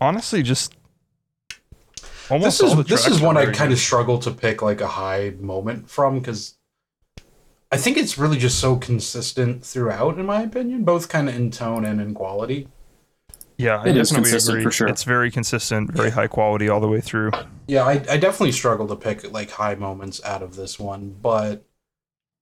Honestly, 0.00 0.42
just 0.42 0.74
almost 2.28 2.60
This 2.60 2.72
is 2.72 2.84
this 2.86 3.06
is 3.06 3.20
one 3.20 3.36
I 3.36 3.46
kind 3.52 3.72
of 3.72 3.78
struggle 3.78 4.18
to 4.18 4.30
pick 4.32 4.60
like 4.60 4.80
a 4.80 4.88
high 4.88 5.34
moment 5.38 5.88
from 5.88 6.18
because 6.18 6.56
I 7.70 7.76
think 7.76 7.96
it's 7.96 8.18
really 8.18 8.36
just 8.36 8.58
so 8.58 8.76
consistent 8.76 9.64
throughout, 9.64 10.18
in 10.18 10.26
my 10.26 10.42
opinion, 10.42 10.84
both 10.84 11.08
kind 11.08 11.28
of 11.28 11.34
in 11.34 11.50
tone 11.50 11.84
and 11.84 12.00
in 12.00 12.12
quality. 12.12 12.68
Yeah, 13.62 13.80
I 13.80 13.88
It 13.88 13.96
is 13.96 14.10
definitely 14.10 14.12
consistent 14.12 14.60
agree. 14.60 14.62
for 14.62 14.70
sure. 14.70 14.88
It's 14.88 15.04
very 15.04 15.30
consistent, 15.30 15.92
very 15.92 16.10
high 16.10 16.26
quality 16.28 16.68
all 16.68 16.80
the 16.80 16.88
way 16.88 17.00
through. 17.00 17.30
Yeah, 17.66 17.84
I, 17.84 17.92
I 17.92 18.16
definitely 18.16 18.52
struggle 18.52 18.88
to 18.88 18.96
pick 18.96 19.30
like 19.30 19.50
high 19.50 19.74
moments 19.74 20.22
out 20.24 20.42
of 20.42 20.56
this 20.56 20.78
one, 20.78 21.10
but 21.20 21.64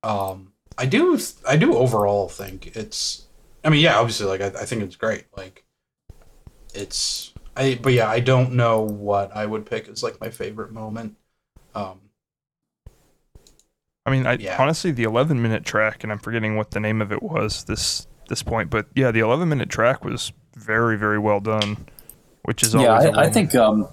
um, 0.03 0.55
I 0.79 0.87
do 0.87 1.19
I 1.49 1.57
do 1.57 1.77
overall 1.77 2.29
think 2.29 2.77
it's. 2.77 3.29
I 3.65 3.71
mean, 3.71 3.81
yeah, 3.83 3.99
obviously, 3.99 4.27
like 4.27 4.43
I, 4.43 4.49
I 4.63 4.67
think 4.67 4.83
it's 4.85 4.97
great. 4.97 5.27
Like, 5.37 5.67
it's 6.75 7.33
I, 7.57 7.79
but 7.83 7.93
yeah, 7.93 8.09
I 8.09 8.21
don't 8.21 8.53
know 8.53 8.81
what 8.81 9.35
I 9.35 9.47
would 9.47 9.67
pick 9.67 9.89
as 9.89 10.03
like 10.03 10.21
my 10.21 10.31
favorite 10.31 10.73
moment. 10.73 11.17
Um, 11.75 12.01
I 14.07 14.11
mean, 14.11 14.27
I 14.27 14.39
Yeah. 14.39 14.57
honestly 14.59 14.91
the 14.93 15.05
11 15.05 15.41
minute 15.43 15.65
track, 15.65 16.03
and 16.03 16.13
I'm 16.13 16.19
forgetting 16.19 16.57
what 16.57 16.71
the 16.71 16.81
name 16.81 17.01
of 17.03 17.13
it 17.13 17.23
was. 17.23 17.65
This 17.65 18.07
this 18.29 18.43
point. 18.43 18.71
But 18.71 18.87
yeah, 18.95 19.11
the 19.11 19.21
11 19.21 19.49
minute 19.49 19.69
track 19.69 20.05
was 20.05 20.33
very, 20.57 20.97
very 20.97 21.19
well 21.19 21.41
done, 21.41 21.87
which 22.43 22.63
is 22.63 22.75
yeah, 22.75 22.93
I, 22.93 23.05
a 23.05 23.11
I, 23.11 23.23
I 23.23 23.23
win. 23.25 23.33
think 23.33 23.55
um, 23.55 23.89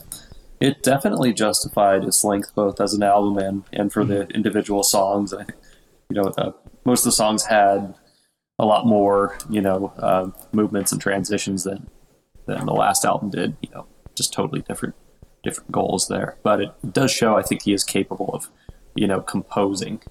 it 0.60 0.84
definitely 0.84 1.34
justified 1.34 2.04
its 2.04 2.24
length 2.24 2.54
both 2.56 2.80
as 2.82 2.94
an 2.94 3.04
album 3.04 3.38
and, 3.38 3.64
and 3.74 3.92
for 3.94 4.04
the 4.06 4.28
individual 4.30 4.84
songs. 4.84 5.34
I 5.34 5.44
think 5.44 5.60
you 6.10 6.22
know 6.22 6.30
uh, 6.38 6.52
most 6.86 7.02
of 7.02 7.06
the 7.06 7.12
songs 7.12 7.46
had 7.46 7.94
a 8.60 8.66
lot 8.66 8.86
more 8.88 9.38
you 9.50 9.62
know 9.62 9.94
uh, 10.00 10.30
movements 10.52 10.92
and 10.92 11.02
transitions 11.02 11.64
than 11.64 11.88
than 12.46 12.66
the 12.66 12.74
last 12.74 13.06
album 13.06 13.30
did. 13.30 13.56
You 13.62 13.70
know, 13.74 13.86
just 14.16 14.34
totally 14.34 14.62
different 14.62 14.96
different 15.44 15.72
goals 15.72 16.08
there. 16.08 16.38
But 16.44 16.62
it 16.62 16.72
does 16.94 17.12
show 17.12 17.36
I 17.38 17.44
think 17.44 17.64
he 17.64 17.74
is 17.74 17.84
capable 17.84 18.30
of 18.34 18.50
you 18.96 19.08
know 19.08 19.22
composing 19.22 20.02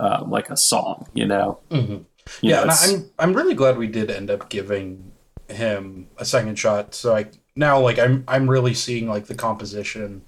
uh, 0.00 0.24
like 0.26 0.50
a 0.50 0.56
song. 0.56 1.06
You 1.14 1.26
know, 1.26 1.60
Mhm. 1.70 2.04
You 2.42 2.50
yeah, 2.50 2.56
know, 2.56 2.62
and 2.62 2.70
I'm 2.72 3.10
I'm 3.20 3.32
really 3.36 3.54
glad 3.54 3.78
we 3.78 3.86
did 3.86 4.10
end 4.10 4.30
up 4.30 4.48
giving 4.50 5.12
him 5.48 6.08
a 6.18 6.24
second 6.24 6.58
shot. 6.58 6.94
So 6.94 7.14
I 7.14 7.26
now 7.54 7.80
like 7.80 7.98
I'm 7.98 8.24
I'm 8.28 8.48
really 8.48 8.74
seeing 8.74 9.08
like 9.08 9.26
the 9.26 9.34
composition, 9.34 10.22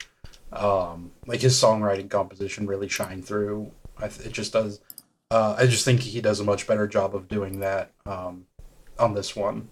um, 0.53 1.13
like 1.27 1.41
his 1.41 1.55
songwriting 1.55 2.11
composition 2.11 2.67
really 2.67 2.89
shine 2.89 3.23
through. 3.23 3.71
I 3.99 4.09
th- 4.09 4.27
it 4.27 4.33
just 4.33 4.53
does. 4.53 4.81
Uh, 5.31 5.57
I 5.59 5.67
just 5.67 5.85
think 5.85 6.01
he 6.01 6.21
does 6.21 6.41
a 6.41 6.45
much 6.45 6.67
better 6.67 6.87
job 6.87 7.15
of 7.15 7.29
doing 7.29 7.61
that 7.61 7.93
um, 8.07 8.47
on 8.99 9.15
this 9.15 9.37
one. 9.37 9.69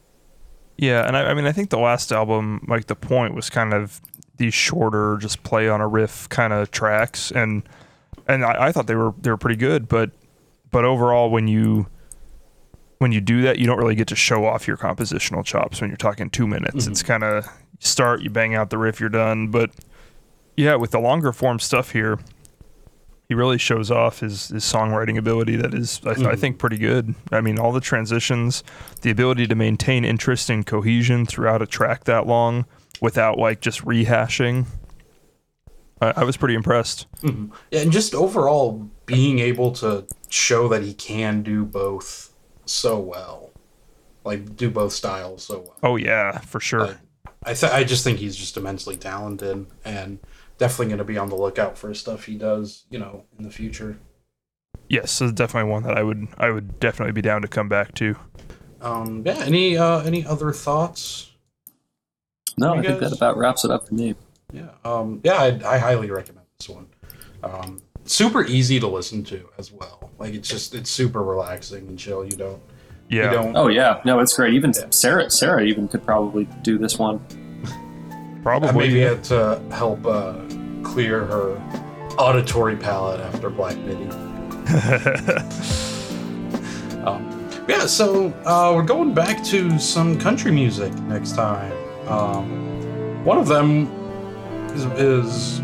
Yeah, 0.76 1.06
and 1.06 1.16
I, 1.16 1.30
I 1.30 1.34
mean, 1.34 1.46
I 1.46 1.52
think 1.52 1.70
the 1.70 1.78
last 1.78 2.12
album, 2.12 2.62
like 2.68 2.86
the 2.86 2.94
point 2.94 3.34
was 3.34 3.48
kind 3.48 3.72
of 3.72 4.02
these 4.36 4.52
shorter, 4.52 5.16
just 5.16 5.42
play 5.42 5.68
on 5.68 5.80
a 5.80 5.88
riff 5.88 6.28
kind 6.28 6.52
of 6.52 6.70
tracks, 6.70 7.30
and 7.30 7.66
and 8.28 8.44
I, 8.44 8.66
I 8.66 8.72
thought 8.72 8.86
they 8.86 8.96
were 8.96 9.14
they 9.20 9.30
were 9.30 9.38
pretty 9.38 9.56
good, 9.56 9.88
but 9.88 10.10
but 10.70 10.84
overall, 10.84 11.30
when 11.30 11.48
you 11.48 11.86
when 12.98 13.12
you 13.12 13.20
do 13.20 13.42
that, 13.42 13.58
you 13.58 13.66
don't 13.66 13.78
really 13.78 13.94
get 13.94 14.08
to 14.08 14.16
show 14.16 14.46
off 14.46 14.66
your 14.66 14.76
compositional 14.76 15.44
chops 15.44 15.80
when 15.80 15.90
you're 15.90 15.96
talking 15.96 16.30
two 16.30 16.46
minutes. 16.46 16.86
It's 16.86 17.02
kind 17.02 17.22
of 17.24 17.44
you 17.44 17.50
start, 17.80 18.22
you 18.22 18.30
bang 18.30 18.54
out 18.54 18.70
the 18.70 18.78
riff, 18.78 19.00
you're 19.00 19.08
done. 19.08 19.48
But 19.48 19.70
yeah, 20.56 20.76
with 20.76 20.92
the 20.92 21.00
longer 21.00 21.32
form 21.32 21.58
stuff 21.58 21.90
here, 21.92 22.18
he 23.28 23.34
really 23.34 23.58
shows 23.58 23.90
off 23.90 24.20
his, 24.20 24.48
his 24.48 24.64
songwriting 24.64 25.18
ability 25.18 25.56
that 25.56 25.74
is, 25.74 26.00
I, 26.06 26.14
th- 26.14 26.26
I 26.26 26.36
think, 26.36 26.58
pretty 26.58 26.78
good. 26.78 27.14
I 27.32 27.40
mean, 27.40 27.58
all 27.58 27.72
the 27.72 27.80
transitions, 27.80 28.62
the 29.02 29.10
ability 29.10 29.46
to 29.48 29.54
maintain 29.56 30.04
interest 30.04 30.48
and 30.48 30.64
cohesion 30.64 31.26
throughout 31.26 31.60
a 31.60 31.66
track 31.66 32.04
that 32.04 32.26
long 32.26 32.66
without 33.02 33.36
like 33.36 33.60
just 33.60 33.84
rehashing. 33.84 34.66
I, 36.00 36.12
I 36.18 36.24
was 36.24 36.36
pretty 36.36 36.54
impressed. 36.54 37.06
Mhm. 37.22 37.50
Yeah, 37.70 37.80
and 37.80 37.90
just 37.92 38.14
overall 38.14 38.88
being 39.06 39.38
able 39.40 39.72
to 39.72 40.06
show 40.28 40.68
that 40.68 40.82
he 40.82 40.94
can 40.94 41.42
do 41.42 41.64
both 41.64 42.32
so 42.66 42.98
well, 42.98 43.50
like 44.24 44.56
do 44.56 44.70
both 44.70 44.92
styles 44.92 45.44
so 45.44 45.60
well. 45.60 45.76
Oh 45.82 45.96
yeah, 45.96 46.38
for 46.40 46.60
sure. 46.60 47.00
I 47.44 47.54
th- 47.54 47.72
I 47.72 47.84
just 47.84 48.04
think 48.04 48.18
he's 48.18 48.36
just 48.36 48.56
immensely 48.56 48.96
talented 48.96 49.66
and 49.84 50.18
definitely 50.58 50.86
going 50.86 50.98
to 50.98 51.04
be 51.04 51.18
on 51.18 51.28
the 51.28 51.36
lookout 51.36 51.78
for 51.78 51.92
stuff 51.94 52.24
he 52.26 52.36
does, 52.36 52.84
you 52.90 52.98
know, 52.98 53.24
in 53.38 53.44
the 53.44 53.50
future. 53.50 53.98
yes, 54.88 55.10
so 55.12 55.30
definitely 55.30 55.70
one 55.70 55.82
that 55.84 55.96
I 55.96 56.02
would 56.02 56.28
I 56.38 56.50
would 56.50 56.80
definitely 56.80 57.12
be 57.12 57.22
down 57.22 57.42
to 57.42 57.48
come 57.48 57.68
back 57.68 57.94
to. 57.96 58.16
Um, 58.80 59.22
yeah. 59.24 59.38
Any 59.44 59.76
uh, 59.76 60.00
any 60.00 60.24
other 60.26 60.52
thoughts? 60.52 61.32
no, 62.58 62.74
You 62.74 62.80
I 62.80 62.82
think 62.82 63.00
that 63.00 63.12
about 63.12 63.36
wraps 63.36 63.64
it 63.64 63.70
up 63.70 63.88
for 63.88 63.94
me. 63.94 64.14
Yeah. 64.52 64.70
Um, 64.84 65.20
yeah. 65.24 65.34
I, 65.34 65.74
I 65.74 65.78
highly 65.78 66.10
recommend 66.10 66.46
this 66.58 66.68
one. 66.68 66.86
Um, 67.42 67.82
super 68.12 68.44
easy 68.44 68.80
to 68.80 68.86
listen 68.86 69.24
to 69.24 69.48
as 69.58 69.72
well. 69.72 70.10
Like 70.18 70.34
it's 70.34 70.48
just 70.48 70.74
it's 70.74 70.90
super 70.90 71.22
relaxing 71.22 71.88
and 71.88 71.98
chill. 71.98 72.24
You 72.24 72.36
don't 72.36 72.60
Yeah. 73.08 73.24
you 73.24 73.30
don't 73.30 73.56
Oh 73.56 73.68
yeah, 73.68 74.00
no, 74.04 74.20
it's 74.20 74.34
great. 74.34 74.54
Even 74.54 74.72
Yeah. 74.74 74.86
Sarah, 74.90 75.30
Sarah 75.30 75.62
even 75.62 75.88
could 75.88 76.04
probably 76.04 76.48
do 76.62 76.78
this 76.78 76.98
one. 76.98 77.20
Probably. 78.42 78.68
I 78.68 78.72
maybe 78.72 79.00
yeah. 79.00 79.08
had 79.08 79.24
to 79.24 79.60
help 79.70 80.06
uh, 80.06 80.34
clear 80.82 81.24
her 81.24 81.60
auditory 82.18 82.76
palette 82.76 83.20
after 83.20 83.50
Black 83.50 83.76
Midi. 83.78 84.08
Um, 87.06 87.48
yeah, 87.68 87.86
so 87.86 88.32
uh, 88.44 88.72
we're 88.74 88.82
going 88.82 89.14
back 89.14 89.42
to 89.44 89.78
some 89.78 90.18
country 90.18 90.50
music 90.50 90.92
next 91.02 91.36
time. 91.36 91.72
Um, 92.08 93.24
one 93.24 93.38
of 93.38 93.46
them 93.46 93.86
is, 94.72 94.84
is 94.98 95.60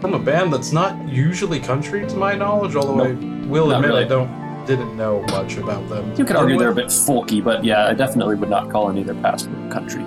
from 0.00 0.14
a 0.14 0.18
band 0.18 0.52
that's 0.52 0.72
not 0.72 1.08
usually 1.08 1.60
country, 1.60 2.06
to 2.06 2.16
my 2.16 2.34
knowledge. 2.34 2.76
Although 2.76 3.04
I 3.04 3.12
will 3.46 3.68
Not 3.68 3.84
admit 3.84 3.96
I 3.96 4.04
don't 4.04 4.66
didn't 4.66 4.96
know 4.96 5.22
much 5.28 5.56
about 5.56 5.88
them. 5.88 6.14
You 6.16 6.26
could 6.26 6.36
argue 6.36 6.58
they're 6.58 6.70
a 6.70 6.74
bit 6.74 6.86
folky, 6.86 7.42
but 7.42 7.64
yeah, 7.64 7.86
I 7.86 7.94
definitely 7.94 8.34
would 8.34 8.50
not 8.50 8.70
call 8.70 8.90
any 8.90 9.00
of 9.00 9.06
their 9.06 9.16
past 9.16 9.48
country. 9.70 10.04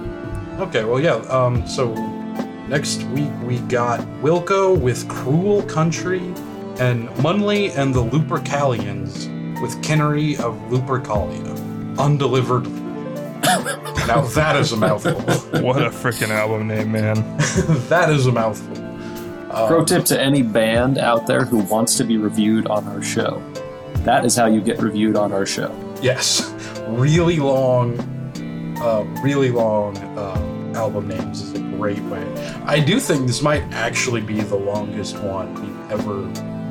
Okay, 0.60 0.84
well, 0.84 1.00
yeah. 1.00 1.16
Um, 1.30 1.66
so 1.68 1.94
next 2.68 3.04
week 3.06 3.32
we 3.44 3.58
got 3.62 4.00
Wilco 4.22 4.80
with 4.80 5.10
Cruel 5.10 5.64
Country, 5.64 6.22
and 6.80 7.10
Munly 7.18 7.72
and 7.72 7.94
the 7.94 8.04
Lupercalians 8.04 9.30
with 9.62 9.82
Kinnery 9.84 10.40
of 10.40 10.56
Lupercalia. 10.70 11.98
Undelivered. 11.98 12.64
now 14.08 14.22
that 14.22 14.56
is 14.56 14.72
a 14.72 14.78
mouthful. 14.78 15.14
what 15.62 15.82
a 15.82 15.90
freaking 15.90 16.30
album 16.30 16.68
name, 16.68 16.92
man. 16.92 17.16
that 17.90 18.10
is 18.12 18.28
a 18.28 18.32
mouthful. 18.32 18.81
Um, 19.54 19.68
Pro 19.68 19.86
tip 19.86 20.06
to 20.06 20.22
any 20.22 20.42
band 20.42 20.98
out 20.98 21.28
there 21.28 21.44
who 21.46 21.60
wants 21.60 21.96
to 21.98 22.04
be 22.04 22.18
reviewed 22.18 22.68
on 22.68 22.88
our 22.88 23.02
show. 23.04 23.42
That 24.04 24.26
is 24.26 24.36
how 24.36 24.46
you 24.48 24.62
get 24.62 24.80
reviewed 24.82 25.16
on 25.16 25.32
our 25.32 25.46
show. 25.46 25.76
Yes, 26.02 26.52
really 26.88 27.38
long, 27.38 28.00
uh, 28.82 29.04
really 29.24 29.52
long 29.52 29.98
uh, 30.18 30.74
album 30.76 31.08
names 31.10 31.42
is 31.42 31.54
a 31.54 31.60
great 31.78 32.00
way. 32.04 32.24
I 32.66 32.80
do 32.80 33.00
think 33.00 33.28
this 33.28 33.42
might 33.42 33.62
actually 33.74 34.22
be 34.22 34.40
the 34.42 34.56
longest 34.56 35.20
one 35.20 35.54
we've 35.56 35.92
ever 35.92 36.14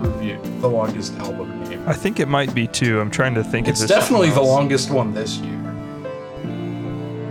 reviewed. 0.00 0.42
The 0.62 0.68
longest 0.68 1.14
album 1.18 1.62
name. 1.64 1.84
I 1.86 1.92
think 1.92 2.18
it 2.18 2.26
might 2.28 2.54
be 2.54 2.66
too. 2.66 2.98
I'm 3.00 3.10
trying 3.10 3.34
to 3.34 3.44
think. 3.44 3.66
if 3.68 3.72
It's 3.72 3.80
there's 3.80 3.90
definitely 3.90 4.30
the 4.30 4.40
longest 4.42 4.90
one 4.90 5.12
this 5.14 5.36
year. 5.38 5.54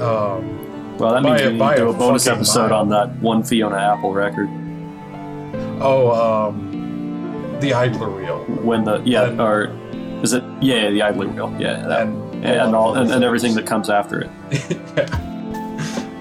Um, 0.01 0.97
Well, 0.97 1.13
that 1.13 1.23
means 1.23 1.41
a- 1.41 1.45
we 1.47 1.53
need 1.53 1.59
to 1.59 1.75
do 1.77 1.88
a 1.88 1.89
a 1.91 1.93
bonus 1.93 2.27
episode 2.27 2.69
mile. 2.71 2.81
on 2.81 2.89
that 2.89 3.09
one 3.21 3.41
Fiona 3.43 3.77
Apple 3.77 4.13
record. 4.13 4.49
Oh, 5.82 6.12
um, 6.12 7.58
the 7.62 7.74
Idler 7.74 8.10
wheel. 8.10 8.39
When 8.63 8.84
the 8.84 9.02
yeah, 9.06 9.26
And- 9.28 9.42
or 9.42 9.76
is 10.24 10.34
it 10.34 10.44
yeah, 10.62 10.76
yeah 10.76 10.89
the 10.92 11.02
idler 11.02 11.28
wheel, 11.28 11.56
yeah, 11.60 11.88
that, 11.88 12.02
And, 12.08 12.34
and, 12.36 12.46
and 12.46 12.76
all 12.76 12.96
and, 12.96 13.10
and 13.12 13.24
everything 13.24 13.56
that 13.56 13.65
comes 13.65 13.89
after 13.89 14.22
it. 14.22 15.10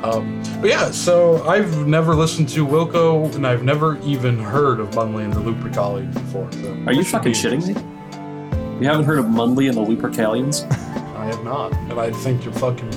Um, 0.01 0.41
but 0.61 0.71
yeah, 0.71 0.93
so 0.93 1.43
I've 1.49 1.89
never 1.89 2.15
listened 2.15 2.49
to 2.51 2.65
Wilco, 2.65 3.35
and 3.35 3.45
I've 3.45 3.65
never 3.65 3.99
even 4.03 4.39
heard 4.39 4.79
of 4.79 4.95
Munly 4.95 5.25
and 5.25 5.33
the 5.33 5.41
Lupercalia 5.41 6.11
before. 6.15 6.51
So 6.53 6.73
Are 6.87 6.93
you 6.93 7.03
fucking 7.03 7.33
shitting 7.33 7.67
me? 7.67 7.75
You 8.81 8.87
haven't 8.87 9.07
heard 9.07 9.19
of 9.19 9.29
Munly 9.29 9.67
and 9.67 9.77
the 9.77 9.81
Lupercalians? 9.85 10.71
I 11.17 11.25
have 11.27 11.43
not, 11.43 11.73
and 11.75 11.95
I 11.99 12.13
think 12.13 12.45
you're 12.45 12.55
fucking. 12.55 12.89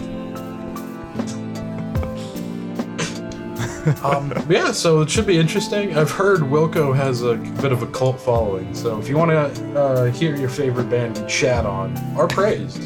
um, 4.03 4.31
yeah, 4.47 4.71
so 4.71 5.01
it 5.01 5.09
should 5.09 5.25
be 5.25 5.39
interesting. 5.39 5.97
I've 5.97 6.11
heard 6.11 6.41
Wilco 6.41 6.95
has 6.95 7.23
a 7.23 7.35
bit 7.61 7.71
of 7.71 7.81
a 7.81 7.87
cult 7.87 8.19
following, 8.19 8.75
so 8.75 8.99
if 8.99 9.09
you 9.09 9.17
want 9.17 9.31
to 9.31 9.79
uh, 9.79 10.11
hear 10.11 10.35
your 10.35 10.49
favorite 10.49 10.87
band 10.89 11.29
shat 11.29 11.65
on 11.65 11.97
or 12.15 12.27
praised, 12.27 12.83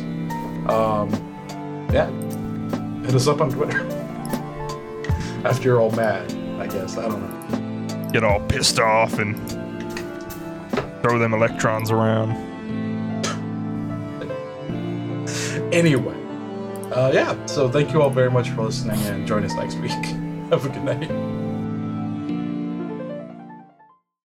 um, 0.69 1.09
yeah, 1.91 2.09
hit 3.01 3.13
us 3.13 3.27
up 3.27 3.41
on 3.41 3.51
Twitter. 3.51 3.79
After 5.43 5.63
you're 5.63 5.81
all 5.81 5.91
mad, 5.91 6.31
I 6.61 6.67
guess. 6.67 6.97
I 6.97 7.09
don't 7.09 7.21
know. 7.21 8.09
Get 8.11 8.23
all 8.23 8.39
pissed 8.47 8.79
off 8.79 9.19
and 9.19 9.35
throw 11.01 11.19
them 11.19 11.33
electrons 11.33 11.91
around. 11.91 12.31
Anyway, 15.73 16.15
uh, 16.93 17.11
yeah, 17.13 17.45
so 17.47 17.69
thank 17.69 17.91
you 17.91 18.01
all 18.01 18.09
very 18.09 18.31
much 18.31 18.49
for 18.51 18.63
listening 18.63 18.99
and 19.07 19.27
join 19.27 19.43
us 19.43 19.53
next 19.55 19.75
week. 19.79 19.91
Have 20.55 20.65
a 20.67 20.69
good 20.69 20.85
night. 20.85 21.24